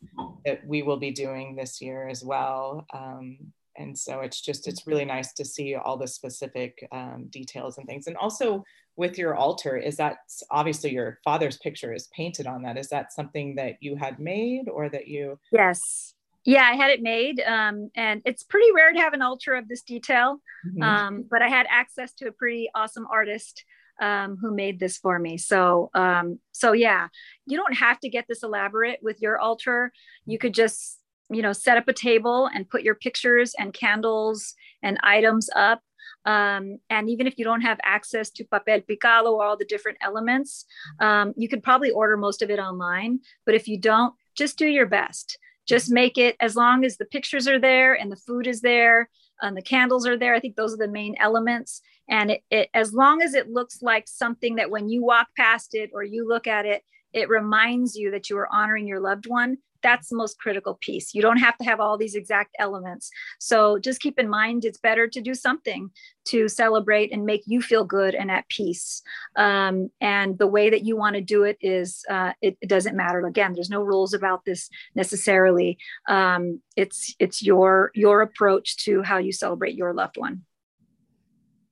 that 0.45 0.67
we 0.67 0.83
will 0.83 0.97
be 0.97 1.11
doing 1.11 1.55
this 1.55 1.81
year 1.81 2.09
as 2.09 2.23
well. 2.23 2.85
Um, 2.93 3.37
and 3.77 3.97
so 3.97 4.21
it's 4.21 4.41
just 4.41 4.67
it's 4.67 4.85
really 4.85 5.05
nice 5.05 5.33
to 5.33 5.45
see 5.45 5.75
all 5.75 5.97
the 5.97 6.07
specific 6.07 6.85
um, 6.91 7.27
details 7.29 7.77
and 7.77 7.87
things 7.87 8.07
and 8.07 8.17
also 8.17 8.63
with 8.97 9.17
your 9.17 9.35
altar 9.35 9.77
is 9.77 9.95
that 9.97 10.17
obviously 10.49 10.91
your 10.91 11.19
father's 11.23 11.57
picture 11.57 11.93
is 11.93 12.09
painted 12.15 12.47
on 12.47 12.63
that. 12.63 12.77
Is 12.77 12.89
that 12.89 13.13
something 13.13 13.55
that 13.55 13.75
you 13.79 13.95
had 13.95 14.19
made 14.19 14.67
or 14.67 14.89
that 14.89 15.07
you 15.07 15.39
yes. 15.51 16.13
Yeah 16.43 16.63
i 16.63 16.75
had 16.75 16.91
it 16.91 17.01
made 17.01 17.41
um, 17.41 17.89
and 17.95 18.21
it's 18.25 18.43
pretty 18.43 18.71
rare 18.73 18.93
to 18.93 18.99
have 18.99 19.13
an 19.13 19.21
altar 19.21 19.53
of 19.53 19.67
this 19.67 19.81
detail 19.81 20.39
mm-hmm. 20.65 20.81
um, 20.81 21.25
but 21.29 21.41
i 21.41 21.49
had 21.49 21.67
access 21.69 22.13
to 22.13 22.27
a 22.27 22.31
pretty 22.31 22.69
awesome 22.73 23.05
artist 23.11 23.65
um, 23.99 24.37
who 24.39 24.53
made 24.53 24.79
this 24.79 24.97
for 24.97 25.19
me. 25.19 25.37
So 25.37 25.89
um, 25.93 26.39
so 26.51 26.73
yeah 26.73 27.07
you 27.45 27.57
don't 27.57 27.73
have 27.73 27.99
to 28.01 28.09
get 28.09 28.25
this 28.27 28.43
elaborate 28.43 28.99
with 29.01 29.21
your 29.21 29.39
altar. 29.39 29.91
You 30.25 30.37
could 30.37 30.53
just 30.53 30.99
you 31.29 31.41
know 31.41 31.53
set 31.53 31.77
up 31.77 31.87
a 31.87 31.93
table 31.93 32.49
and 32.53 32.69
put 32.69 32.83
your 32.83 32.95
pictures 32.95 33.53
and 33.59 33.73
candles 33.73 34.53
and 34.83 34.97
items 35.03 35.49
up 35.55 35.81
um, 36.27 36.77
and 36.89 37.09
even 37.09 37.25
if 37.25 37.37
you 37.37 37.45
don't 37.45 37.61
have 37.61 37.79
access 37.83 38.29
to 38.29 38.43
papel 38.43 38.83
picado 38.85 39.31
or 39.31 39.45
all 39.45 39.57
the 39.57 39.71
different 39.73 39.97
elements 40.01 40.65
um, 40.99 41.33
you 41.35 41.47
could 41.49 41.63
probably 41.63 41.91
order 41.91 42.17
most 42.17 42.41
of 42.41 42.49
it 42.49 42.59
online. 42.59 43.19
But 43.45 43.55
if 43.55 43.67
you 43.67 43.79
don't 43.79 44.13
just 44.37 44.57
do 44.57 44.67
your 44.67 44.85
best. 44.85 45.37
Just 45.67 45.91
make 45.91 46.17
it 46.17 46.37
as 46.39 46.55
long 46.55 46.85
as 46.85 46.95
the 46.95 47.05
pictures 47.05 47.47
are 47.47 47.59
there 47.59 47.93
and 47.93 48.09
the 48.09 48.15
food 48.15 48.47
is 48.47 48.61
there 48.61 49.09
and 49.41 49.57
the 49.57 49.61
candles 49.61 50.07
are 50.07 50.17
there. 50.17 50.33
I 50.33 50.39
think 50.39 50.55
those 50.55 50.73
are 50.73 50.77
the 50.77 50.87
main 50.87 51.15
elements. 51.19 51.81
And 52.09 52.31
it, 52.31 52.41
it 52.49 52.69
as 52.73 52.93
long 52.93 53.21
as 53.21 53.33
it 53.33 53.49
looks 53.49 53.81
like 53.81 54.07
something 54.07 54.55
that 54.55 54.69
when 54.69 54.87
you 54.87 55.03
walk 55.03 55.27
past 55.35 55.71
it 55.73 55.89
or 55.93 56.03
you 56.03 56.25
look 56.25 56.47
at 56.47 56.65
it 56.65 56.83
it 57.13 57.29
reminds 57.29 57.95
you 57.95 58.11
that 58.11 58.29
you 58.29 58.37
are 58.37 58.53
honoring 58.53 58.87
your 58.87 58.99
loved 58.99 59.27
one 59.27 59.57
that's 59.81 60.09
the 60.09 60.15
most 60.15 60.39
critical 60.39 60.77
piece. 60.81 61.13
You 61.13 61.21
don't 61.21 61.37
have 61.37 61.57
to 61.57 61.65
have 61.65 61.79
all 61.79 61.97
these 61.97 62.15
exact 62.15 62.55
elements. 62.59 63.09
So 63.39 63.79
just 63.79 64.01
keep 64.01 64.19
in 64.19 64.29
mind 64.29 64.65
it's 64.65 64.79
better 64.79 65.07
to 65.07 65.21
do 65.21 65.33
something 65.33 65.91
to 66.25 66.47
celebrate 66.47 67.11
and 67.11 67.25
make 67.25 67.43
you 67.45 67.61
feel 67.61 67.85
good 67.85 68.15
and 68.15 68.29
at 68.29 68.47
peace. 68.49 69.01
Um, 69.35 69.89
and 70.01 70.37
the 70.37 70.47
way 70.47 70.69
that 70.69 70.85
you 70.85 70.97
want 70.97 71.15
to 71.15 71.21
do 71.21 71.43
it 71.43 71.57
is, 71.61 72.03
uh, 72.09 72.33
it, 72.41 72.57
it, 72.61 72.67
doesn't 72.67 72.97
matter. 72.97 73.25
Again, 73.25 73.53
there's 73.53 73.69
no 73.69 73.81
rules 73.81 74.13
about 74.13 74.43
this 74.45 74.69
necessarily. 74.93 75.77
Um, 76.07 76.61
it's 76.75 77.15
it's 77.17 77.41
your 77.41 77.91
your 77.95 78.21
approach 78.21 78.77
to 78.83 79.01
how 79.03 79.17
you 79.17 79.31
celebrate 79.31 79.75
your 79.75 79.93
loved 79.93 80.17
one 80.17 80.43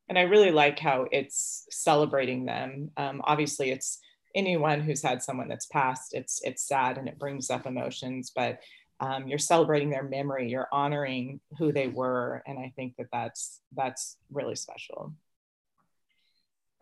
and 0.08 0.17
I 0.17 0.24
really 0.24 0.52
like 0.52 0.80
how 0.80 1.08
it's 1.12 1.65
celebrating 1.71 2.45
them. 2.45 2.91
Um, 2.95 3.21
obviously, 3.24 3.71
it's 3.71 4.00
anyone 4.36 4.82
who's 4.82 5.02
had 5.02 5.24
someone 5.24 5.48
that's 5.48 5.65
passed, 5.67 6.13
it's 6.13 6.41
it's 6.43 6.67
sad 6.67 6.98
and 6.98 7.08
it 7.08 7.17
brings 7.17 7.50
up 7.50 7.65
emotions, 7.65 8.32
but 8.36 8.60
um, 9.00 9.28
you're 9.28 9.39
celebrating 9.39 9.89
their 9.89 10.04
memory, 10.04 10.50
you're 10.50 10.69
honoring 10.71 11.39
who 11.58 11.71
they 11.71 11.88
were, 11.88 12.43
and 12.45 12.60
I 12.60 12.71
think 12.76 12.95
that 12.98 13.08
that's 13.12 13.62
that's 13.76 14.17
really 14.32 14.56
special. 14.56 15.13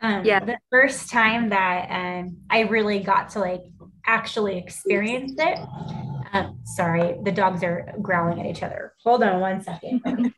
Um, 0.01 0.25
yeah, 0.25 0.43
the 0.43 0.57
first 0.69 1.09
time 1.09 1.49
that 1.49 1.87
um, 1.89 2.37
I 2.49 2.61
really 2.61 2.99
got 2.99 3.29
to 3.31 3.39
like 3.39 3.61
actually 4.05 4.57
experience 4.57 5.33
it. 5.37 5.59
Um, 6.33 6.59
sorry, 6.65 7.17
the 7.23 7.31
dogs 7.31 7.63
are 7.63 7.93
growling 8.01 8.39
at 8.41 8.45
each 8.45 8.63
other. 8.63 8.93
Hold 9.03 9.23
on 9.23 9.39
one 9.39 9.61
second. 9.61 10.33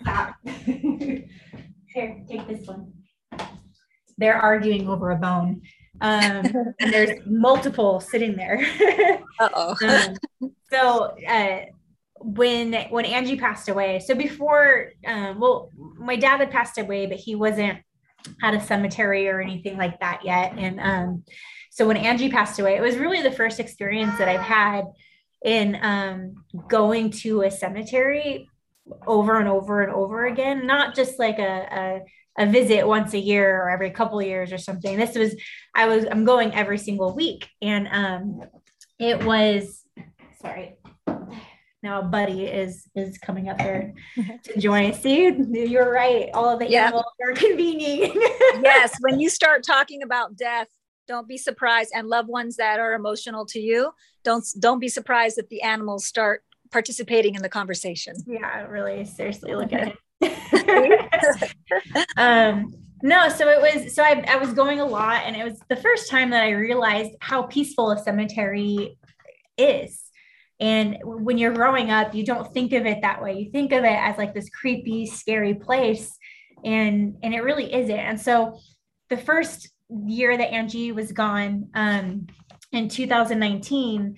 Stop. 0.00 0.34
Here, 0.44 2.24
take 2.28 2.48
this 2.48 2.66
one. 2.66 2.92
They're 4.18 4.36
arguing 4.36 4.88
over 4.88 5.10
a 5.10 5.16
bone 5.16 5.62
um, 6.00 6.74
and 6.80 6.92
there's 6.92 7.20
multiple 7.26 8.00
sitting 8.00 8.36
there. 8.36 8.64
um, 9.40 10.16
so 10.70 11.16
uh, 11.28 11.60
when 12.20 12.74
when 12.90 13.04
Angie 13.04 13.38
passed 13.38 13.68
away, 13.68 14.00
so 14.00 14.14
before, 14.14 14.92
um, 15.06 15.40
well, 15.40 15.70
my 15.98 16.16
dad 16.16 16.40
had 16.40 16.50
passed 16.50 16.78
away, 16.78 17.06
but 17.06 17.18
he 17.18 17.34
wasn't 17.34 17.78
at 18.42 18.54
a 18.54 18.60
cemetery 18.60 19.28
or 19.28 19.40
anything 19.40 19.76
like 19.76 20.00
that 20.00 20.24
yet. 20.24 20.54
And 20.56 20.80
um, 20.80 21.24
so 21.70 21.86
when 21.86 21.96
Angie 21.96 22.30
passed 22.30 22.58
away, 22.58 22.76
it 22.76 22.82
was 22.82 22.96
really 22.96 23.22
the 23.22 23.30
first 23.30 23.60
experience 23.60 24.18
that 24.18 24.28
I've 24.28 24.40
had 24.40 24.84
in 25.44 25.78
um, 25.82 26.44
going 26.68 27.10
to 27.10 27.42
a 27.42 27.50
cemetery 27.50 28.48
over 29.06 29.38
and 29.38 29.48
over 29.48 29.82
and 29.82 29.92
over 29.92 30.26
again, 30.26 30.66
not 30.66 30.94
just 30.94 31.18
like 31.18 31.38
a, 31.38 31.68
a 31.70 32.00
a 32.38 32.46
visit 32.46 32.86
once 32.86 33.14
a 33.14 33.18
year 33.18 33.62
or 33.62 33.70
every 33.70 33.90
couple 33.90 34.20
years 34.22 34.52
or 34.52 34.58
something. 34.58 34.96
This 34.96 35.16
was 35.16 35.34
I 35.74 35.86
was 35.86 36.06
I'm 36.10 36.24
going 36.24 36.54
every 36.54 36.78
single 36.78 37.14
week, 37.14 37.48
and 37.62 37.88
um, 37.90 38.40
it 38.98 39.24
was 39.24 39.84
sorry. 40.40 40.76
Now 41.82 42.02
Buddy 42.02 42.44
is 42.44 42.88
is 42.94 43.18
coming 43.18 43.48
up 43.48 43.60
here 43.60 43.94
to 44.44 44.58
join. 44.58 44.92
See, 44.92 45.30
you're 45.52 45.92
right. 45.92 46.30
All 46.34 46.48
of 46.48 46.58
the 46.58 46.68
yeah. 46.68 46.86
animals 46.86 47.04
are 47.22 47.32
convening. 47.32 48.12
yes, 48.62 48.94
when 49.00 49.20
you 49.20 49.30
start 49.30 49.62
talking 49.62 50.02
about 50.02 50.36
death, 50.36 50.68
don't 51.06 51.28
be 51.28 51.38
surprised, 51.38 51.92
and 51.94 52.08
loved 52.08 52.28
ones 52.28 52.56
that 52.56 52.80
are 52.80 52.94
emotional 52.94 53.46
to 53.46 53.60
you, 53.60 53.92
don't 54.24 54.44
don't 54.58 54.80
be 54.80 54.88
surprised 54.88 55.36
that 55.36 55.48
the 55.48 55.62
animals 55.62 56.06
start 56.06 56.42
participating 56.72 57.34
in 57.34 57.42
the 57.42 57.48
conversation. 57.48 58.14
Yeah, 58.26 58.62
really 58.66 59.04
seriously 59.04 59.54
look 59.54 59.72
at 59.72 59.88
it. 59.88 59.98
um, 62.16 62.72
No, 63.02 63.28
so 63.28 63.48
it 63.48 63.60
was 63.60 63.94
so 63.94 64.02
I, 64.02 64.24
I 64.26 64.36
was 64.36 64.52
going 64.52 64.80
a 64.80 64.86
lot, 64.86 65.22
and 65.24 65.36
it 65.36 65.44
was 65.44 65.60
the 65.68 65.76
first 65.76 66.10
time 66.10 66.30
that 66.30 66.42
I 66.42 66.50
realized 66.50 67.12
how 67.20 67.42
peaceful 67.42 67.90
a 67.90 67.98
cemetery 67.98 68.98
is. 69.58 70.02
And 70.58 70.96
when 71.04 71.36
you're 71.36 71.52
growing 71.52 71.90
up, 71.90 72.14
you 72.14 72.24
don't 72.24 72.52
think 72.54 72.72
of 72.72 72.86
it 72.86 73.02
that 73.02 73.22
way. 73.22 73.38
You 73.38 73.50
think 73.50 73.72
of 73.72 73.84
it 73.84 73.98
as 73.98 74.16
like 74.16 74.32
this 74.32 74.48
creepy, 74.48 75.06
scary 75.06 75.54
place. 75.54 76.16
And 76.64 77.18
and 77.22 77.34
it 77.34 77.42
really 77.42 77.72
isn't. 77.72 77.98
And 77.98 78.20
so 78.20 78.58
the 79.10 79.18
first 79.18 79.68
year 79.88 80.36
that 80.36 80.52
Angie 80.52 80.92
was 80.92 81.12
gone, 81.12 81.68
um, 81.74 82.26
in 82.72 82.88
2019, 82.88 84.16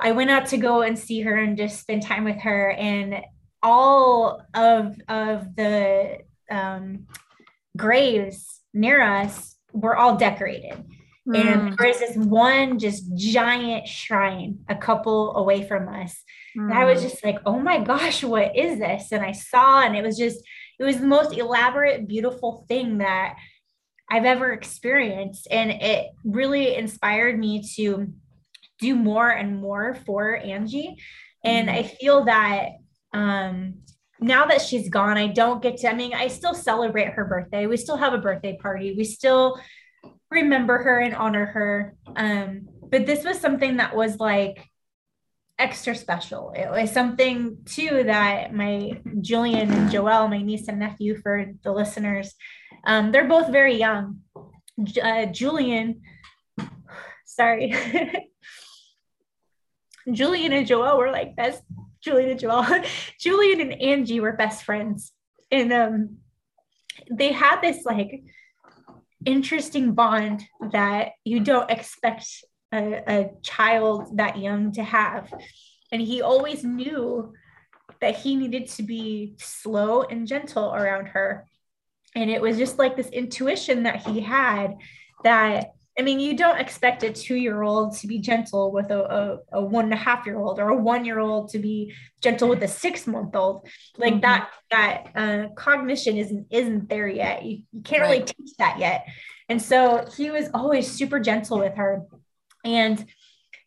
I 0.00 0.12
went 0.12 0.30
out 0.30 0.46
to 0.46 0.56
go 0.56 0.82
and 0.82 0.98
see 0.98 1.20
her 1.20 1.36
and 1.36 1.56
just 1.56 1.80
spend 1.80 2.02
time 2.02 2.24
with 2.24 2.40
her. 2.40 2.70
And 2.70 3.22
all 3.62 4.42
of 4.54 4.96
of 5.08 5.56
the 5.56 6.18
um, 6.50 7.06
graves 7.76 8.60
near 8.74 9.00
us 9.00 9.56
were 9.72 9.96
all 9.96 10.16
decorated. 10.16 10.84
Mm. 11.28 11.36
And 11.40 11.78
there 11.78 11.88
was 11.88 11.98
this 11.98 12.16
one 12.16 12.78
just 12.78 13.14
giant 13.16 13.86
shrine 13.86 14.60
a 14.68 14.74
couple 14.74 15.36
away 15.36 15.66
from 15.66 15.88
us. 15.88 16.22
Mm. 16.56 16.70
And 16.70 16.74
I 16.74 16.84
was 16.84 17.02
hmm. 17.02 17.08
just 17.08 17.24
like, 17.24 17.38
oh 17.44 17.58
my 17.58 17.80
gosh, 17.80 18.24
what 18.24 18.56
is 18.56 18.78
this? 18.78 19.12
And 19.12 19.22
I 19.24 19.32
saw, 19.32 19.82
and 19.82 19.94
it 19.94 20.02
was 20.02 20.16
just, 20.16 20.42
it 20.78 20.84
was 20.84 20.98
the 20.98 21.06
most 21.06 21.36
elaborate, 21.36 22.08
beautiful 22.08 22.64
thing 22.68 22.98
that 22.98 23.34
I've 24.10 24.24
ever 24.24 24.52
experienced. 24.52 25.48
And 25.50 25.70
it 25.70 26.06
really 26.24 26.74
inspired 26.74 27.38
me 27.38 27.62
to 27.76 28.06
do 28.80 28.94
more 28.94 29.28
and 29.28 29.60
more 29.60 29.98
for 30.06 30.36
Angie. 30.36 30.96
And 31.44 31.68
mm. 31.68 31.72
I 31.72 31.82
feel 31.82 32.24
that 32.24 32.70
um, 33.12 33.74
now 34.20 34.46
that 34.46 34.60
she's 34.60 34.88
gone, 34.88 35.16
I 35.16 35.28
don't 35.28 35.62
get 35.62 35.78
to, 35.78 35.90
I 35.90 35.94
mean, 35.94 36.12
I 36.14 36.28
still 36.28 36.54
celebrate 36.54 37.08
her 37.10 37.24
birthday. 37.24 37.66
We 37.66 37.76
still 37.76 37.96
have 37.96 38.14
a 38.14 38.18
birthday 38.18 38.56
party. 38.56 38.94
We 38.96 39.04
still 39.04 39.60
remember 40.30 40.78
her 40.78 40.98
and 40.98 41.14
honor 41.14 41.46
her. 41.46 41.94
Um, 42.16 42.68
but 42.90 43.06
this 43.06 43.24
was 43.24 43.38
something 43.38 43.76
that 43.76 43.94
was 43.94 44.18
like 44.18 44.66
extra 45.58 45.94
special. 45.94 46.52
It 46.56 46.68
was 46.70 46.92
something 46.92 47.58
too 47.64 48.04
that 48.04 48.54
my 48.54 49.00
Julian 49.20 49.72
and 49.72 49.90
Joelle, 49.90 50.30
my 50.30 50.42
niece 50.42 50.68
and 50.68 50.78
nephew 50.78 51.20
for 51.20 51.52
the 51.62 51.72
listeners, 51.72 52.34
um, 52.84 53.12
they're 53.12 53.28
both 53.28 53.50
very 53.50 53.76
young. 53.76 54.20
Uh, 55.02 55.26
Julian, 55.26 56.02
sorry. 57.26 57.74
Julian 60.12 60.52
and 60.52 60.66
Joelle 60.66 60.98
were 60.98 61.10
like 61.10 61.36
best 61.36 61.62
Julian 62.02 62.30
and 62.30 62.40
Joel. 62.40 62.66
Julian 63.20 63.60
and 63.60 63.80
Angie 63.80 64.20
were 64.20 64.32
best 64.32 64.64
friends. 64.64 65.12
And 65.50 65.72
um, 65.72 66.18
they 67.10 67.32
had 67.32 67.60
this 67.60 67.84
like 67.84 68.22
interesting 69.24 69.92
bond 69.92 70.44
that 70.72 71.12
you 71.24 71.40
don't 71.40 71.70
expect 71.70 72.26
a, 72.72 73.02
a 73.06 73.30
child 73.42 74.16
that 74.18 74.38
young 74.38 74.72
to 74.72 74.82
have. 74.82 75.32
And 75.90 76.02
he 76.02 76.22
always 76.22 76.64
knew 76.64 77.32
that 78.00 78.16
he 78.16 78.36
needed 78.36 78.68
to 78.68 78.82
be 78.82 79.34
slow 79.38 80.02
and 80.02 80.26
gentle 80.26 80.74
around 80.74 81.06
her. 81.06 81.46
And 82.14 82.30
it 82.30 82.40
was 82.40 82.58
just 82.58 82.78
like 82.78 82.96
this 82.96 83.08
intuition 83.08 83.84
that 83.84 84.06
he 84.06 84.20
had 84.20 84.76
that 85.24 85.72
I 85.98 86.02
mean, 86.02 86.20
you 86.20 86.36
don't 86.36 86.60
expect 86.60 87.02
a 87.02 87.12
two 87.12 87.34
year 87.34 87.62
old 87.62 87.96
to 87.96 88.06
be 88.06 88.20
gentle 88.20 88.70
with 88.70 88.90
a, 88.90 89.00
a, 89.52 89.58
a, 89.58 89.64
one 89.64 89.86
and 89.86 89.94
a 89.94 89.96
half 89.96 90.26
year 90.26 90.38
old 90.38 90.60
or 90.60 90.68
a 90.68 90.76
one 90.76 91.04
year 91.04 91.18
old 91.18 91.50
to 91.50 91.58
be 91.58 91.92
gentle 92.22 92.48
with 92.48 92.62
a 92.62 92.68
six 92.68 93.06
month 93.06 93.34
old. 93.34 93.66
Like 93.96 94.14
mm-hmm. 94.14 94.20
that, 94.20 94.50
that 94.70 95.06
uh, 95.16 95.48
cognition 95.56 96.16
isn't, 96.16 96.46
isn't 96.50 96.88
there 96.88 97.08
yet. 97.08 97.44
You, 97.44 97.62
you 97.72 97.82
can't 97.82 98.02
right. 98.02 98.10
really 98.10 98.24
teach 98.24 98.56
that 98.58 98.78
yet. 98.78 99.06
And 99.48 99.60
so 99.60 100.06
he 100.16 100.30
was 100.30 100.48
always 100.54 100.88
super 100.88 101.18
gentle 101.18 101.58
with 101.58 101.74
her. 101.74 102.04
And 102.64 103.04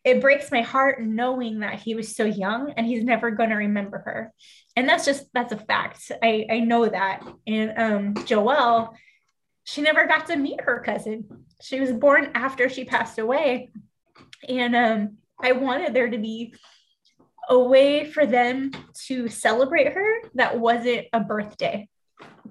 it 0.02 0.20
breaks 0.20 0.50
my 0.50 0.62
heart 0.62 1.02
knowing 1.02 1.60
that 1.60 1.80
he 1.80 1.94
was 1.94 2.16
so 2.16 2.24
young 2.24 2.72
and 2.76 2.86
he's 2.86 3.04
never 3.04 3.30
going 3.30 3.50
to 3.50 3.56
remember 3.56 3.98
her. 3.98 4.32
And 4.74 4.88
that's 4.88 5.04
just, 5.04 5.26
that's 5.34 5.52
a 5.52 5.58
fact. 5.58 6.10
I, 6.22 6.46
I 6.50 6.60
know 6.60 6.88
that. 6.88 7.22
And 7.46 7.72
um, 7.76 8.14
Joelle, 8.24 8.94
she 9.64 9.82
never 9.82 10.06
got 10.06 10.26
to 10.26 10.36
meet 10.36 10.60
her 10.62 10.82
cousin 10.84 11.44
she 11.62 11.80
was 11.80 11.92
born 11.92 12.30
after 12.34 12.68
she 12.68 12.84
passed 12.84 13.18
away. 13.18 13.70
And 14.48 14.74
um, 14.74 15.16
I 15.40 15.52
wanted 15.52 15.94
there 15.94 16.10
to 16.10 16.18
be 16.18 16.54
a 17.48 17.58
way 17.58 18.10
for 18.10 18.26
them 18.26 18.72
to 19.06 19.28
celebrate 19.28 19.92
her 19.92 20.22
that 20.34 20.58
wasn't 20.58 21.06
a 21.12 21.20
birthday 21.20 21.88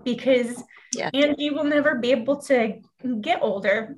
because 0.03 0.63
yeah. 0.95 1.09
Angie 1.13 1.49
will 1.49 1.63
never 1.63 1.95
be 1.95 2.11
able 2.11 2.41
to 2.43 2.79
get 3.21 3.39
older. 3.41 3.95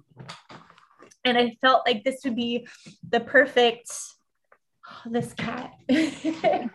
And 1.25 1.37
I 1.37 1.55
felt 1.61 1.83
like 1.87 2.03
this 2.03 2.21
would 2.25 2.35
be 2.35 2.67
the 3.09 3.21
perfect, 3.21 3.91
oh, 4.89 5.09
this 5.11 5.33
cat. 5.33 5.71
uh, 5.89 6.67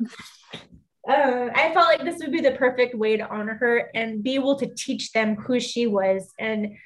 I 1.08 1.70
felt 1.74 1.88
like 1.88 2.04
this 2.04 2.20
would 2.20 2.32
be 2.32 2.40
the 2.40 2.52
perfect 2.52 2.94
way 2.96 3.16
to 3.16 3.28
honor 3.28 3.54
her 3.54 3.90
and 3.94 4.22
be 4.22 4.34
able 4.34 4.56
to 4.58 4.72
teach 4.74 5.12
them 5.12 5.36
who 5.36 5.60
she 5.60 5.86
was 5.86 6.32
and 6.38 6.76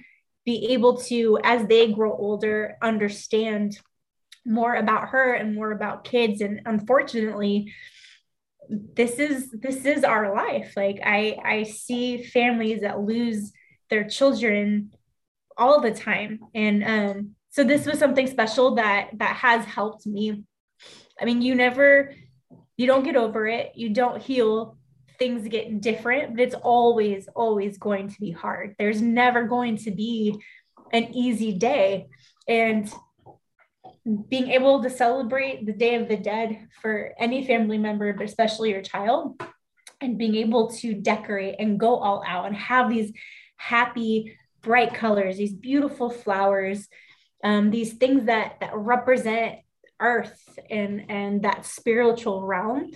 be 0.44 0.72
able 0.72 0.98
to, 1.02 1.38
as 1.44 1.66
they 1.66 1.92
grow 1.92 2.12
older, 2.16 2.76
understand 2.82 3.78
more 4.44 4.74
about 4.74 5.10
her 5.10 5.34
and 5.34 5.54
more 5.54 5.70
about 5.70 6.04
kids. 6.04 6.40
And 6.40 6.62
unfortunately, 6.66 7.72
this 8.68 9.18
is 9.18 9.50
this 9.50 9.84
is 9.84 10.04
our 10.04 10.34
life. 10.34 10.72
Like 10.76 11.00
I 11.04 11.36
I 11.44 11.62
see 11.64 12.22
families 12.22 12.80
that 12.82 13.00
lose 13.00 13.52
their 13.90 14.04
children 14.04 14.92
all 15.56 15.80
the 15.80 15.92
time. 15.92 16.40
And 16.54 16.84
um, 16.84 17.30
so 17.50 17.64
this 17.64 17.86
was 17.86 17.98
something 17.98 18.26
special 18.26 18.76
that 18.76 19.10
that 19.18 19.36
has 19.36 19.64
helped 19.64 20.06
me. 20.06 20.44
I 21.20 21.24
mean, 21.24 21.42
you 21.42 21.54
never 21.54 22.14
you 22.76 22.86
don't 22.86 23.04
get 23.04 23.16
over 23.16 23.46
it, 23.46 23.72
you 23.74 23.90
don't 23.90 24.20
heal 24.20 24.78
things 25.18 25.48
get 25.48 25.80
different, 25.80 26.36
but 26.36 26.40
it's 26.40 26.54
always, 26.54 27.28
always 27.34 27.78
going 27.78 28.08
to 28.08 28.20
be 28.20 28.30
hard. 28.30 28.74
There's 28.78 29.00
never 29.00 29.44
going 29.44 29.76
to 29.78 29.90
be 29.90 30.40
an 30.92 31.14
easy 31.14 31.52
day. 31.52 32.08
And 32.48 32.92
being 34.28 34.50
able 34.50 34.82
to 34.82 34.90
celebrate 34.90 35.64
the 35.64 35.72
Day 35.72 35.94
of 35.94 36.08
the 36.08 36.16
Dead 36.16 36.68
for 36.80 37.14
any 37.18 37.46
family 37.46 37.78
member, 37.78 38.12
but 38.12 38.26
especially 38.26 38.70
your 38.70 38.82
child, 38.82 39.40
and 40.00 40.18
being 40.18 40.34
able 40.34 40.70
to 40.70 40.94
decorate 40.94 41.56
and 41.58 41.78
go 41.78 41.96
all 41.96 42.24
out 42.26 42.46
and 42.46 42.56
have 42.56 42.90
these 42.90 43.12
happy, 43.56 44.36
bright 44.60 44.94
colors, 44.94 45.36
these 45.36 45.52
beautiful 45.52 46.10
flowers, 46.10 46.88
um, 47.44 47.70
these 47.70 47.92
things 47.92 48.24
that 48.26 48.56
that 48.60 48.74
represent 48.74 49.58
earth 50.00 50.58
and 50.68 51.08
and 51.08 51.42
that 51.42 51.64
spiritual 51.64 52.42
realm 52.44 52.90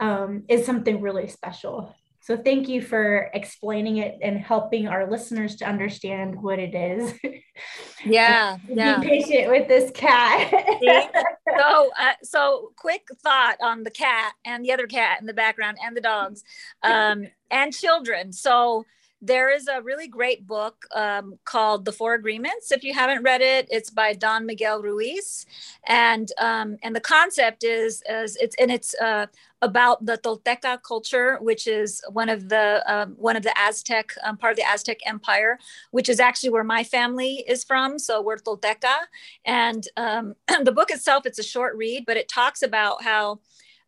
um, 0.00 0.44
is 0.48 0.66
something 0.66 1.00
really 1.00 1.28
special. 1.28 1.94
So 2.22 2.36
thank 2.36 2.68
you 2.68 2.82
for 2.82 3.30
explaining 3.32 3.96
it 3.96 4.18
and 4.22 4.38
helping 4.38 4.86
our 4.86 5.10
listeners 5.10 5.56
to 5.56 5.64
understand 5.66 6.40
what 6.40 6.58
it 6.58 6.74
is. 6.74 7.14
Yeah, 8.04 8.58
yeah. 8.68 9.00
Be 9.00 9.08
patient 9.08 9.50
with 9.50 9.68
this 9.68 9.90
cat. 9.92 10.50
so, 11.58 11.90
uh, 11.98 12.12
so 12.22 12.72
quick 12.76 13.06
thought 13.22 13.56
on 13.62 13.84
the 13.84 13.90
cat 13.90 14.34
and 14.44 14.64
the 14.64 14.72
other 14.72 14.86
cat 14.86 15.20
in 15.20 15.26
the 15.26 15.34
background 15.34 15.78
and 15.82 15.96
the 15.96 16.00
dogs 16.02 16.42
um, 16.82 17.26
and 17.50 17.72
children. 17.72 18.32
So 18.32 18.84
there 19.22 19.54
is 19.54 19.68
a 19.68 19.82
really 19.82 20.08
great 20.08 20.46
book 20.46 20.86
um, 20.94 21.38
called 21.44 21.84
The 21.84 21.92
Four 21.92 22.14
Agreements. 22.14 22.72
If 22.72 22.82
you 22.82 22.94
haven't 22.94 23.22
read 23.22 23.42
it, 23.42 23.68
it's 23.70 23.90
by 23.90 24.14
Don 24.14 24.46
Miguel 24.46 24.80
Ruiz, 24.82 25.46
and 25.86 26.30
um, 26.38 26.78
and 26.82 26.96
the 26.96 27.00
concept 27.00 27.62
is 27.62 28.02
is 28.08 28.36
it's 28.36 28.56
and 28.58 28.70
it's 28.70 28.94
uh, 28.94 29.26
about 29.62 30.06
the 30.06 30.16
Tolteca 30.16 30.82
culture, 30.82 31.38
which 31.40 31.66
is 31.66 32.02
one 32.10 32.30
of 32.30 32.48
the 32.48 32.82
um, 32.86 33.14
one 33.18 33.36
of 33.36 33.42
the 33.42 33.54
Aztec 33.58 34.12
um, 34.24 34.38
part 34.38 34.52
of 34.52 34.56
the 34.56 34.70
Aztec 34.70 34.98
Empire, 35.04 35.58
which 35.90 36.08
is 36.08 36.18
actually 36.18 36.50
where 36.50 36.64
my 36.64 36.82
family 36.82 37.44
is 37.46 37.62
from. 37.62 37.98
So 37.98 38.22
we're 38.22 38.38
Tolteca, 38.38 38.96
and 39.44 39.86
um, 39.98 40.34
the 40.64 40.72
book 40.72 40.90
itself 40.90 41.26
it's 41.26 41.38
a 41.38 41.42
short 41.42 41.76
read, 41.76 42.04
but 42.06 42.16
it 42.16 42.28
talks 42.28 42.62
about 42.62 43.02
how 43.02 43.40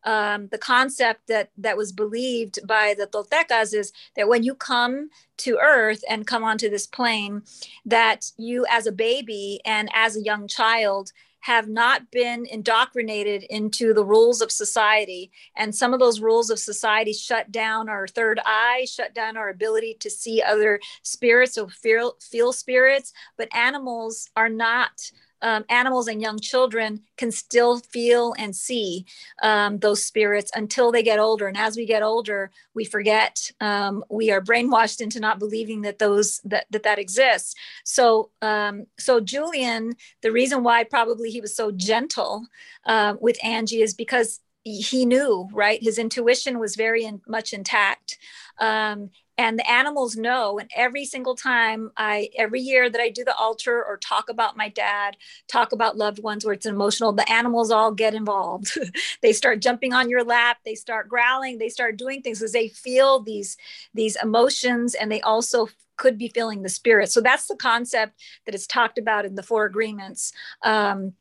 um, 0.05 0.47
the 0.47 0.57
concept 0.57 1.27
that 1.27 1.49
that 1.57 1.77
was 1.77 1.91
believed 1.91 2.65
by 2.67 2.95
the 2.97 3.07
Toltecas 3.07 3.73
is 3.73 3.93
that 4.15 4.27
when 4.27 4.43
you 4.43 4.55
come 4.55 5.09
to 5.37 5.59
Earth 5.61 6.03
and 6.09 6.27
come 6.27 6.43
onto 6.43 6.69
this 6.69 6.87
plane, 6.87 7.43
that 7.85 8.31
you 8.37 8.65
as 8.69 8.85
a 8.85 8.91
baby 8.91 9.61
and 9.65 9.89
as 9.93 10.15
a 10.15 10.23
young 10.23 10.47
child 10.47 11.11
have 11.43 11.67
not 11.67 12.09
been 12.09 12.45
indoctrinated 12.45 13.43
into 13.49 13.93
the 13.93 14.03
rules 14.03 14.41
of 14.41 14.49
society. 14.49 15.29
And 15.57 15.75
some 15.75 15.93
of 15.93 15.99
those 15.99 16.21
rules 16.21 16.49
of 16.49 16.57
society 16.57 17.11
shut 17.11 17.51
down 17.51 17.89
our 17.89 18.07
third 18.07 18.39
eye, 18.45 18.85
shut 18.87 19.13
down 19.13 19.35
our 19.35 19.49
ability 19.49 19.97
to 19.99 20.09
see 20.09 20.41
other 20.41 20.79
spirits 21.01 21.57
or 21.57 21.67
feel, 21.67 22.15
feel 22.21 22.53
spirits. 22.53 23.11
But 23.35 23.53
animals 23.53 24.29
are 24.37 24.47
not 24.47 25.11
um, 25.43 25.65
animals 25.69 26.07
and 26.07 26.21
young 26.21 26.39
children 26.39 27.01
can 27.17 27.31
still 27.31 27.79
feel 27.79 28.33
and 28.37 28.55
see 28.55 29.05
um, 29.43 29.77
those 29.79 30.03
spirits 30.03 30.51
until 30.55 30.91
they 30.91 31.03
get 31.03 31.19
older. 31.19 31.47
And 31.47 31.57
as 31.57 31.75
we 31.75 31.85
get 31.85 32.01
older, 32.01 32.49
we 32.73 32.85
forget. 32.85 33.51
Um, 33.59 34.03
we 34.09 34.31
are 34.31 34.41
brainwashed 34.41 35.01
into 35.01 35.19
not 35.19 35.37
believing 35.37 35.81
that 35.81 35.99
those 35.99 36.39
that 36.45 36.65
that, 36.71 36.83
that 36.83 36.97
exists. 36.97 37.53
So 37.83 38.31
um, 38.41 38.87
so 38.97 39.19
Julian, 39.19 39.95
the 40.21 40.31
reason 40.31 40.63
why 40.63 40.85
probably 40.85 41.29
he 41.29 41.41
was 41.41 41.55
so 41.55 41.71
gentle 41.71 42.47
uh, 42.85 43.15
with 43.19 43.37
Angie 43.43 43.81
is 43.81 43.93
because 43.93 44.39
he 44.63 45.05
knew 45.05 45.49
right 45.51 45.83
his 45.83 45.99
intuition 45.99 46.57
was 46.57 46.77
very 46.77 47.03
in, 47.03 47.21
much 47.27 47.51
intact 47.51 48.17
um, 48.59 49.09
and 49.43 49.59
the 49.59 49.69
animals 49.69 50.15
know 50.15 50.57
and 50.57 50.69
every 50.73 51.03
single 51.03 51.35
time 51.35 51.91
i 51.97 52.29
every 52.37 52.61
year 52.61 52.89
that 52.89 53.01
i 53.01 53.09
do 53.09 53.25
the 53.25 53.35
altar 53.35 53.83
or 53.83 53.97
talk 53.97 54.29
about 54.29 54.55
my 54.55 54.69
dad 54.69 55.17
talk 55.49 55.73
about 55.73 55.97
loved 55.97 56.23
ones 56.23 56.45
where 56.45 56.53
it's 56.53 56.65
emotional 56.65 57.11
the 57.11 57.29
animals 57.31 57.69
all 57.69 57.91
get 57.91 58.13
involved. 58.13 58.77
They 59.21 59.33
start 59.33 59.61
jumping 59.61 59.93
on 59.93 60.09
your 60.09 60.23
lap 60.23 60.57
they 60.65 60.75
start 60.75 61.09
growling 61.09 61.57
they 61.57 61.69
start 61.69 61.97
doing 61.97 62.21
things 62.21 62.39
because 62.39 62.53
they 62.53 62.69
feel 62.69 63.19
these 63.19 63.57
these 63.93 64.15
emotions 64.21 64.95
and 64.95 65.11
they 65.11 65.21
also 65.21 65.67
could 65.97 66.17
be 66.17 66.27
feeling 66.27 66.63
the 66.63 66.69
spirit. 66.69 67.11
So 67.11 67.21
that's 67.21 67.47
the 67.47 67.55
concept 67.55 68.19
that 68.45 68.55
is 68.55 68.65
talked 68.67 68.97
about 68.97 69.25
in 69.25 69.35
the 69.35 69.43
four 69.43 69.65
agreements. 69.65 70.31
Um, 70.63 71.13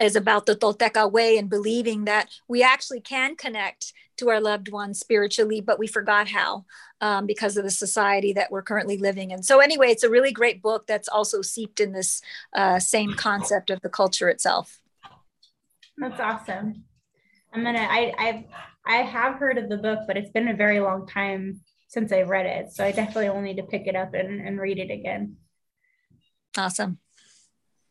is 0.00 0.16
about 0.16 0.46
the 0.46 0.56
Tolteca 0.56 1.10
way 1.10 1.36
and 1.36 1.48
believing 1.48 2.04
that 2.06 2.30
we 2.48 2.62
actually 2.62 3.00
can 3.00 3.36
connect 3.36 3.92
to 4.16 4.30
our 4.30 4.40
loved 4.40 4.70
ones 4.70 4.98
spiritually, 4.98 5.60
but 5.60 5.78
we 5.78 5.86
forgot 5.86 6.28
how 6.28 6.64
um, 7.00 7.26
because 7.26 7.56
of 7.56 7.64
the 7.64 7.70
society 7.70 8.32
that 8.32 8.50
we're 8.50 8.62
currently 8.62 8.96
living 8.96 9.30
in. 9.30 9.42
So, 9.42 9.60
anyway, 9.60 9.88
it's 9.88 10.02
a 10.02 10.10
really 10.10 10.32
great 10.32 10.62
book 10.62 10.86
that's 10.86 11.08
also 11.08 11.42
seeped 11.42 11.80
in 11.80 11.92
this 11.92 12.20
uh, 12.54 12.78
same 12.78 13.14
concept 13.14 13.70
of 13.70 13.80
the 13.80 13.88
culture 13.88 14.28
itself. 14.28 14.80
That's 15.96 16.20
awesome. 16.20 16.84
I'm 17.52 17.64
gonna. 17.64 17.86
I 17.90 18.12
I've 18.18 18.44
I 18.86 18.96
have 19.02 19.34
heard 19.34 19.58
of 19.58 19.68
the 19.68 19.76
book, 19.76 20.00
but 20.06 20.16
it's 20.16 20.30
been 20.30 20.48
a 20.48 20.56
very 20.56 20.80
long 20.80 21.06
time 21.06 21.60
since 21.88 22.12
I 22.12 22.22
read 22.22 22.46
it, 22.46 22.72
so 22.72 22.84
I 22.84 22.92
definitely 22.92 23.30
will 23.30 23.42
need 23.42 23.56
to 23.56 23.64
pick 23.64 23.86
it 23.86 23.96
up 23.96 24.14
and, 24.14 24.40
and 24.40 24.60
read 24.60 24.78
it 24.78 24.90
again. 24.90 25.36
Awesome. 26.56 26.98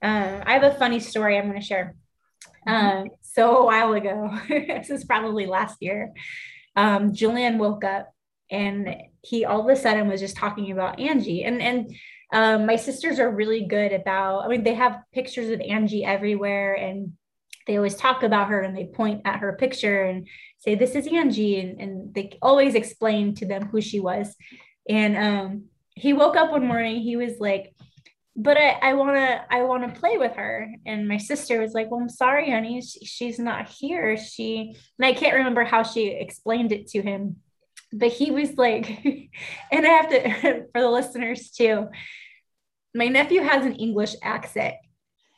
Uh, 0.02 0.42
I 0.46 0.54
have 0.54 0.64
a 0.64 0.76
funny 0.76 1.00
story 1.00 1.38
I'm 1.38 1.48
going 1.50 1.60
to 1.60 1.66
share. 1.66 1.96
Um, 2.66 3.10
so 3.22 3.58
a 3.58 3.66
while 3.66 3.94
ago, 3.94 4.38
this 4.50 4.90
is 4.90 5.04
probably 5.04 5.46
last 5.46 5.78
year, 5.82 6.14
um, 6.76 7.14
Julian 7.14 7.58
woke 7.58 7.84
up 7.84 8.14
and 8.52 8.96
he 9.22 9.46
all 9.46 9.62
of 9.62 9.70
a 9.70 9.80
sudden 9.80 10.08
was 10.08 10.22
just 10.22 10.38
talking 10.38 10.72
about 10.72 11.00
Angie. 11.00 11.44
And 11.44 11.62
and 11.62 11.96
um, 12.32 12.66
my 12.66 12.76
sisters 12.76 13.20
are 13.20 13.30
really 13.30 13.66
good 13.66 13.92
about. 13.92 14.46
I 14.46 14.48
mean, 14.48 14.64
they 14.64 14.76
have 14.76 15.02
pictures 15.14 15.50
of 15.50 15.62
Angie 15.62 16.06
everywhere, 16.06 16.76
and 16.76 17.14
they 17.66 17.78
always 17.78 17.96
talk 17.96 18.24
about 18.24 18.50
her 18.50 18.62
and 18.62 18.78
they 18.78 18.86
point 18.86 19.22
at 19.26 19.40
her 19.40 19.54
picture 19.54 20.04
and 20.04 20.28
say, 20.60 20.76
"This 20.76 20.96
is 20.96 21.08
Angie," 21.08 21.60
and, 21.60 21.82
and 21.82 22.14
they 22.14 22.38
always 22.42 22.76
explain 22.76 23.36
to 23.36 23.48
them 23.48 23.68
who 23.68 23.82
she 23.82 24.00
was. 24.00 24.36
And 24.88 25.18
um, 25.18 25.64
he 25.96 26.14
woke 26.14 26.36
up 26.36 26.52
one 26.52 26.66
morning. 26.66 27.02
He 27.02 27.16
was 27.16 27.40
like 27.40 27.74
but 28.42 28.58
I, 28.58 28.70
I 28.82 28.94
want 28.94 29.16
to 29.18 29.54
I 29.54 29.64
want 29.64 29.94
to 29.94 30.00
play 30.00 30.18
with 30.18 30.36
her. 30.36 30.72
And 30.86 31.08
my 31.08 31.18
sister 31.18 31.60
was 31.60 31.74
like 31.74 31.92
well 31.92 32.02
I'm 32.02 32.10
sorry 32.10 32.50
honey. 32.50 32.82
She, 32.82 33.06
she's 33.06 33.40
not 33.40 33.70
here. 33.70 34.18
She 34.18 34.76
and 34.98 35.06
I 35.06 35.14
can't 35.14 35.36
remember 35.36 35.64
how 35.64 35.84
she 35.84 36.08
explained 36.08 36.72
it 36.72 36.88
to 36.88 37.02
him 37.02 37.38
but 37.92 38.10
he 38.10 38.30
was 38.30 38.56
like 38.56 38.88
and 39.72 39.86
I 39.86 39.90
have 39.90 40.10
to 40.10 40.66
for 40.74 40.82
the 40.82 40.90
listeners 40.90 41.50
too 41.50 41.88
my 42.94 43.08
nephew 43.08 43.42
has 43.42 43.66
an 43.66 43.76
English 43.76 44.16
accent 44.24 44.76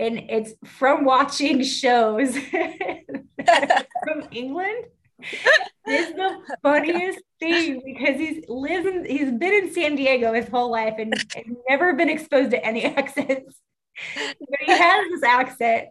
and 0.01 0.19
it's 0.29 0.53
from 0.65 1.05
watching 1.05 1.63
shows. 1.79 2.35
From 2.35 4.23
England 4.31 4.85
it's 5.85 6.13
the 6.13 6.57
funniest 6.61 7.19
thing 7.39 7.81
because 7.85 8.17
he's 8.17 8.43
lives 8.47 8.85
in, 8.85 9.05
he's 9.05 9.31
been 9.31 9.53
in 9.53 9.73
San 9.73 9.95
Diego 9.95 10.33
his 10.33 10.47
whole 10.47 10.71
life 10.71 10.95
and, 10.99 11.13
and 11.35 11.57
never 11.69 11.93
been 11.93 12.09
exposed 12.09 12.51
to 12.51 12.65
any 12.65 12.85
accents. 12.97 13.59
but 14.15 14.59
he 14.61 14.71
has 14.71 15.09
this 15.11 15.23
accent. 15.23 15.89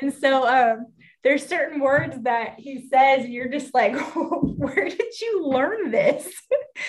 And 0.00 0.12
so 0.12 0.46
um, 0.46 0.86
there's 1.22 1.46
certain 1.46 1.80
words 1.80 2.16
that 2.22 2.54
he 2.58 2.88
says, 2.88 3.24
and 3.24 3.32
you're 3.32 3.48
just 3.48 3.74
like, 3.74 3.96
where 4.14 4.88
did 4.88 5.20
you 5.20 5.46
learn 5.46 5.90
this? 5.90 6.32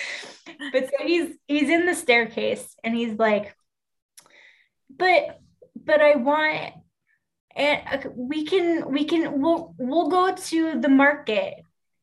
but 0.72 0.84
so 0.88 1.06
he's 1.06 1.34
he's 1.46 1.68
in 1.68 1.86
the 1.86 1.94
staircase 1.94 2.76
and 2.82 2.94
he's 2.94 3.18
like, 3.18 3.54
but 4.96 5.40
but 5.76 6.00
I 6.00 6.16
want 6.16 6.74
and 7.56 8.12
we 8.14 8.44
can 8.44 8.90
we 8.90 9.04
can 9.04 9.40
we'll 9.40 9.74
we'll 9.78 10.08
go 10.08 10.34
to 10.34 10.80
the 10.80 10.88
market 10.88 11.54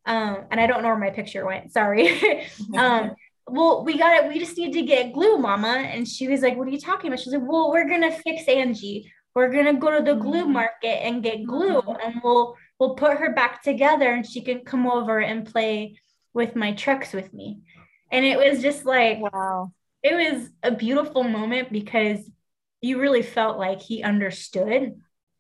um, 0.06 0.46
and 0.52 0.60
I 0.60 0.68
don't 0.68 0.82
know 0.82 0.90
where 0.90 0.98
my 0.98 1.10
picture 1.10 1.46
went. 1.46 1.72
Sorry. 1.72 2.20
um, 2.78 3.16
well, 3.48 3.84
we 3.84 3.98
got 3.98 4.24
it. 4.24 4.28
We 4.28 4.40
just 4.40 4.58
need 4.58 4.74
to 4.74 4.82
get 4.82 5.14
glue, 5.14 5.38
mama. 5.38 5.68
And 5.68 6.08
she 6.08 6.28
was 6.28 6.42
like, 6.42 6.58
What 6.58 6.68
are 6.68 6.72
you 6.72 6.80
talking 6.80 7.08
about? 7.08 7.20
She's 7.20 7.34
like, 7.34 7.44
Well, 7.44 7.72
we're 7.72 7.90
gonna 7.90 8.12
fix 8.12 8.48
Angie. 8.48 9.12
We're 9.34 9.52
gonna 9.52 9.74
go 9.74 9.98
to 9.98 10.04
the 10.04 10.20
glue 10.20 10.44
mm-hmm. 10.44 10.54
market 10.54 11.06
and 11.06 11.24
get 11.24 11.44
glue 11.44 11.82
mm-hmm. 11.82 12.02
and 12.04 12.22
we'll 12.24 12.56
we'll 12.80 12.96
put 12.96 13.18
her 13.18 13.34
back 13.34 13.62
together 13.62 14.12
and 14.12 14.26
she 14.26 14.42
can 14.42 14.62
come 14.62 14.88
over 14.88 15.20
and 15.20 15.46
play 15.46 16.00
with 16.34 16.56
my 16.56 16.74
trucks 16.74 17.14
with 17.14 17.34
me. 17.34 17.62
And 18.12 18.26
it 18.26 18.38
was 18.38 18.62
just 18.62 18.86
like 18.86 19.20
wow. 19.20 19.72
It 20.04 20.14
was 20.14 20.50
a 20.62 20.72
beautiful 20.72 21.24
moment 21.24 21.72
because 21.72 22.20
you 22.80 23.02
really 23.02 23.24
felt 23.24 23.58
like 23.58 23.82
he 23.82 24.04
understood 24.04 24.94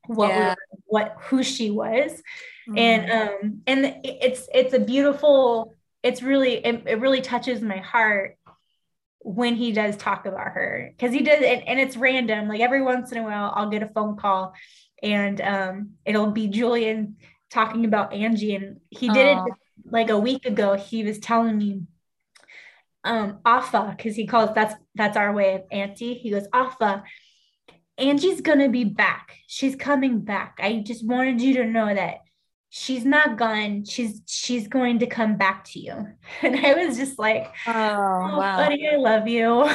what 0.07 0.29
yeah. 0.29 0.55
we, 0.71 0.79
what 0.85 1.15
who 1.21 1.43
she 1.43 1.69
was 1.69 2.21
mm. 2.67 2.79
and 2.79 3.11
um 3.11 3.61
and 3.67 3.99
it's 4.03 4.47
it's 4.53 4.73
a 4.73 4.79
beautiful 4.79 5.73
it's 6.03 6.21
really 6.21 6.53
it, 6.65 6.83
it 6.85 6.99
really 6.99 7.21
touches 7.21 7.61
my 7.61 7.77
heart 7.77 8.37
when 9.19 9.55
he 9.55 9.71
does 9.71 9.97
talk 9.97 10.27
about 10.27 10.49
her 10.49 10.91
because 10.91 11.11
he 11.11 11.21
does 11.21 11.41
and, 11.41 11.67
and 11.67 11.79
it's 11.79 11.97
random 11.97 12.47
like 12.47 12.61
every 12.61 12.81
once 12.81 13.11
in 13.11 13.17
a 13.17 13.23
while 13.23 13.51
i'll 13.55 13.69
get 13.69 13.81
a 13.81 13.87
phone 13.87 14.15
call 14.15 14.53
and 15.01 15.41
um 15.41 15.91
it'll 16.05 16.31
be 16.31 16.47
julian 16.47 17.17
talking 17.49 17.85
about 17.85 18.13
angie 18.13 18.55
and 18.55 18.79
he 18.89 19.09
did 19.09 19.25
Aww. 19.25 19.47
it 19.47 19.53
like 19.85 20.09
a 20.09 20.19
week 20.19 20.45
ago 20.45 20.75
he 20.75 21.03
was 21.03 21.17
telling 21.17 21.57
me 21.57 21.81
um 23.03 23.39
afa 23.45 23.95
because 23.97 24.15
he 24.15 24.27
calls 24.27 24.51
that's 24.53 24.75
that's 24.93 25.17
our 25.17 25.33
way 25.33 25.55
of 25.55 25.63
auntie 25.71 26.13
he 26.13 26.29
goes 26.29 26.47
afa 26.53 27.03
angie's 27.97 28.41
gonna 28.41 28.69
be 28.69 28.83
back. 28.83 29.37
She's 29.47 29.75
coming 29.75 30.21
back. 30.21 30.59
I 30.61 30.83
just 30.85 31.05
wanted 31.05 31.41
you 31.41 31.55
to 31.55 31.65
know 31.65 31.93
that 31.93 32.19
she's 32.69 33.05
not 33.05 33.37
gone. 33.37 33.85
She's 33.85 34.21
she's 34.27 34.67
going 34.67 34.99
to 34.99 35.07
come 35.07 35.37
back 35.37 35.63
to 35.65 35.79
you. 35.79 36.07
And 36.43 36.55
i 36.65 36.73
was 36.73 36.97
just 36.97 37.17
like 37.17 37.53
oh, 37.67 37.71
oh 37.71 38.37
wow. 38.37 38.57
buddy 38.57 38.87
i 38.87 38.97
love 38.97 39.27
you. 39.27 39.67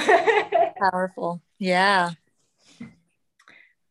Powerful. 0.91 1.43
Yeah. 1.59 2.11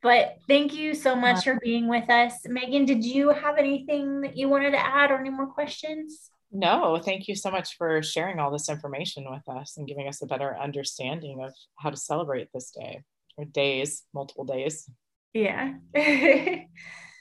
But 0.01 0.37
thank 0.47 0.73
you 0.73 0.93
so 0.93 1.13
much 1.13 1.43
for 1.43 1.59
being 1.61 1.89
with 1.89 2.09
us. 2.09 2.33
Megan 2.45 2.85
did 2.85 3.03
you 3.03 3.31
have 3.31 3.57
anything 3.57 4.21
that 4.21 4.37
you 4.37 4.47
wanted 4.47 4.71
to 4.71 4.79
add 4.79 5.11
or 5.11 5.19
any 5.19 5.29
more 5.29 5.47
questions? 5.47 6.29
No 6.51 6.99
thank 7.03 7.27
you 7.27 7.35
so 7.35 7.49
much 7.49 7.77
for 7.77 8.01
sharing 8.03 8.39
all 8.39 8.51
this 8.51 8.69
information 8.69 9.25
with 9.29 9.47
us 9.49 9.77
and 9.77 9.87
giving 9.87 10.07
us 10.07 10.21
a 10.21 10.27
better 10.27 10.55
understanding 10.57 11.43
of 11.43 11.53
how 11.77 11.89
to 11.89 11.97
celebrate 11.97 12.49
this 12.53 12.71
day 12.71 13.03
or 13.39 13.45
days 13.45 14.03
multiple 14.13 14.43
days. 14.43 14.89
Yeah. 15.33 15.73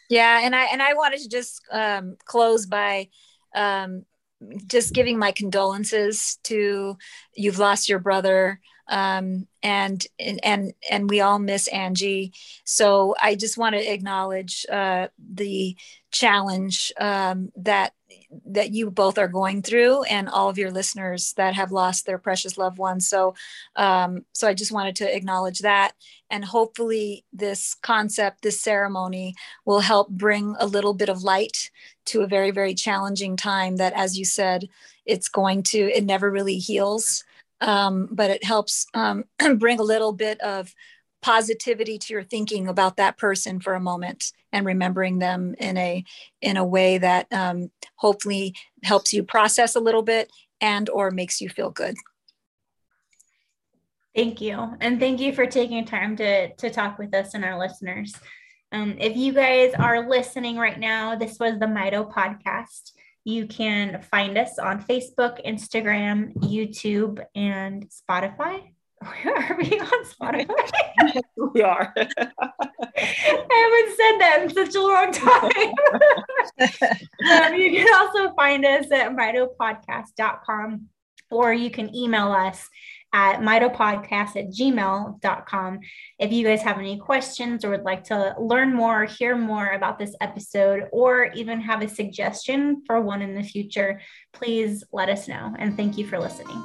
Yeah, 0.08 0.40
and 0.42 0.56
I 0.56 0.64
and 0.64 0.82
I 0.82 0.94
wanted 0.94 1.20
to 1.20 1.28
just 1.28 1.60
um, 1.70 2.16
close 2.24 2.64
by 2.66 3.08
um, 3.54 4.04
just 4.66 4.94
giving 4.94 5.18
my 5.18 5.32
condolences 5.32 6.38
to 6.44 6.96
you've 7.34 7.58
lost 7.58 7.88
your 7.88 7.98
brother 7.98 8.60
um, 8.88 9.46
and 9.62 10.06
and 10.18 10.72
and 10.90 11.10
we 11.10 11.20
all 11.20 11.38
miss 11.38 11.68
Angie. 11.68 12.32
So 12.64 13.14
I 13.20 13.34
just 13.34 13.58
want 13.58 13.74
to 13.74 13.92
acknowledge 13.92 14.64
uh, 14.70 15.08
the 15.18 15.76
challenge 16.10 16.92
um, 16.98 17.52
that 17.56 17.92
that 18.46 18.72
you 18.72 18.90
both 18.90 19.18
are 19.18 19.28
going 19.28 19.62
through, 19.62 20.02
and 20.04 20.28
all 20.28 20.48
of 20.48 20.58
your 20.58 20.70
listeners 20.70 21.34
that 21.34 21.54
have 21.54 21.72
lost 21.72 22.06
their 22.06 22.18
precious 22.18 22.56
loved 22.56 22.78
ones. 22.78 23.08
So 23.08 23.34
um, 23.76 24.24
so 24.32 24.48
I 24.48 24.54
just 24.54 24.72
wanted 24.72 24.96
to 24.96 25.16
acknowledge 25.16 25.58
that, 25.60 25.92
and 26.30 26.44
hopefully 26.44 27.24
this 27.32 27.74
concept, 27.74 28.42
this 28.42 28.60
ceremony, 28.60 29.34
will 29.64 29.80
help 29.80 30.08
bring 30.08 30.56
a 30.58 30.66
little 30.66 30.94
bit 30.94 31.08
of 31.08 31.22
light 31.22 31.70
to 32.06 32.22
a 32.22 32.26
very 32.26 32.50
very 32.52 32.74
challenging 32.74 33.36
time. 33.36 33.76
That, 33.76 33.92
as 33.94 34.18
you 34.18 34.24
said, 34.24 34.68
it's 35.04 35.28
going 35.28 35.62
to 35.64 35.78
it 35.78 36.04
never 36.04 36.30
really 36.30 36.58
heals 36.58 37.24
um, 37.60 38.08
but 38.10 38.30
it 38.30 38.44
helps 38.44 38.86
um, 38.94 39.24
bring 39.56 39.80
a 39.80 39.84
little 39.84 40.12
bit 40.12 40.40
of 40.40 40.74
positivity 41.20 41.98
to 41.98 42.12
your 42.12 42.22
thinking 42.22 42.68
about 42.68 42.96
that 42.96 43.18
person 43.18 43.60
for 43.60 43.74
a 43.74 43.80
moment 43.80 44.32
and 44.52 44.64
remembering 44.64 45.18
them 45.18 45.54
in 45.58 45.76
a 45.76 46.04
in 46.40 46.56
a 46.56 46.64
way 46.64 46.98
that 46.98 47.30
um, 47.32 47.70
hopefully 47.96 48.54
helps 48.84 49.12
you 49.12 49.22
process 49.22 49.74
a 49.74 49.80
little 49.80 50.02
bit 50.02 50.30
and 50.60 50.88
or 50.90 51.10
makes 51.10 51.40
you 51.40 51.48
feel 51.48 51.70
good. 51.70 51.96
Thank 54.14 54.40
you. 54.40 54.76
And 54.80 54.98
thank 54.98 55.20
you 55.20 55.32
for 55.32 55.46
taking 55.46 55.84
time 55.84 56.16
to 56.16 56.54
to 56.54 56.70
talk 56.70 56.98
with 56.98 57.14
us 57.14 57.34
and 57.34 57.44
our 57.44 57.58
listeners. 57.58 58.14
Um, 58.70 58.96
if 58.98 59.16
you 59.16 59.32
guys 59.32 59.72
are 59.74 60.08
listening 60.08 60.56
right 60.56 60.78
now, 60.78 61.16
this 61.16 61.38
was 61.38 61.58
the 61.58 61.66
Mito 61.66 62.10
podcast. 62.12 62.92
You 63.28 63.46
can 63.46 64.00
find 64.10 64.38
us 64.38 64.58
on 64.58 64.82
Facebook, 64.84 65.44
Instagram, 65.46 66.32
YouTube, 66.36 67.22
and 67.34 67.86
Spotify. 67.90 68.72
Are 69.02 69.58
we 69.60 69.78
on 69.78 70.04
Spotify? 70.06 70.70
yes, 71.14 71.22
we 71.36 71.60
are. 71.60 71.92
I 71.98 72.08
haven't 72.96 73.96
said 73.98 74.18
that 74.18 74.38
in 74.44 74.50
such 74.54 74.74
a 74.74 74.80
long 74.80 75.12
time. 75.12 75.74
um, 77.44 77.54
you 77.60 77.70
can 77.70 77.86
also 78.00 78.32
find 78.34 78.64
us 78.64 78.90
at 78.90 79.14
mitopodcast.com 79.14 80.86
or 81.30 81.52
you 81.52 81.70
can 81.70 81.94
email 81.94 82.32
us 82.32 82.66
at 83.12 83.40
mitopodcast 83.40 84.36
at 84.36 84.50
gmail.com 84.50 85.80
if 86.18 86.32
you 86.32 86.44
guys 86.44 86.62
have 86.62 86.78
any 86.78 86.98
questions 86.98 87.64
or 87.64 87.70
would 87.70 87.82
like 87.82 88.04
to 88.04 88.34
learn 88.38 88.74
more, 88.74 89.02
or 89.02 89.06
hear 89.06 89.36
more 89.36 89.70
about 89.70 89.98
this 89.98 90.14
episode, 90.20 90.88
or 90.92 91.26
even 91.34 91.60
have 91.60 91.82
a 91.82 91.88
suggestion 91.88 92.82
for 92.86 93.00
one 93.00 93.22
in 93.22 93.34
the 93.34 93.42
future, 93.42 94.00
please 94.32 94.84
let 94.92 95.08
us 95.08 95.28
know. 95.28 95.54
And 95.58 95.76
thank 95.76 95.96
you 95.96 96.06
for 96.06 96.18
listening. 96.18 96.62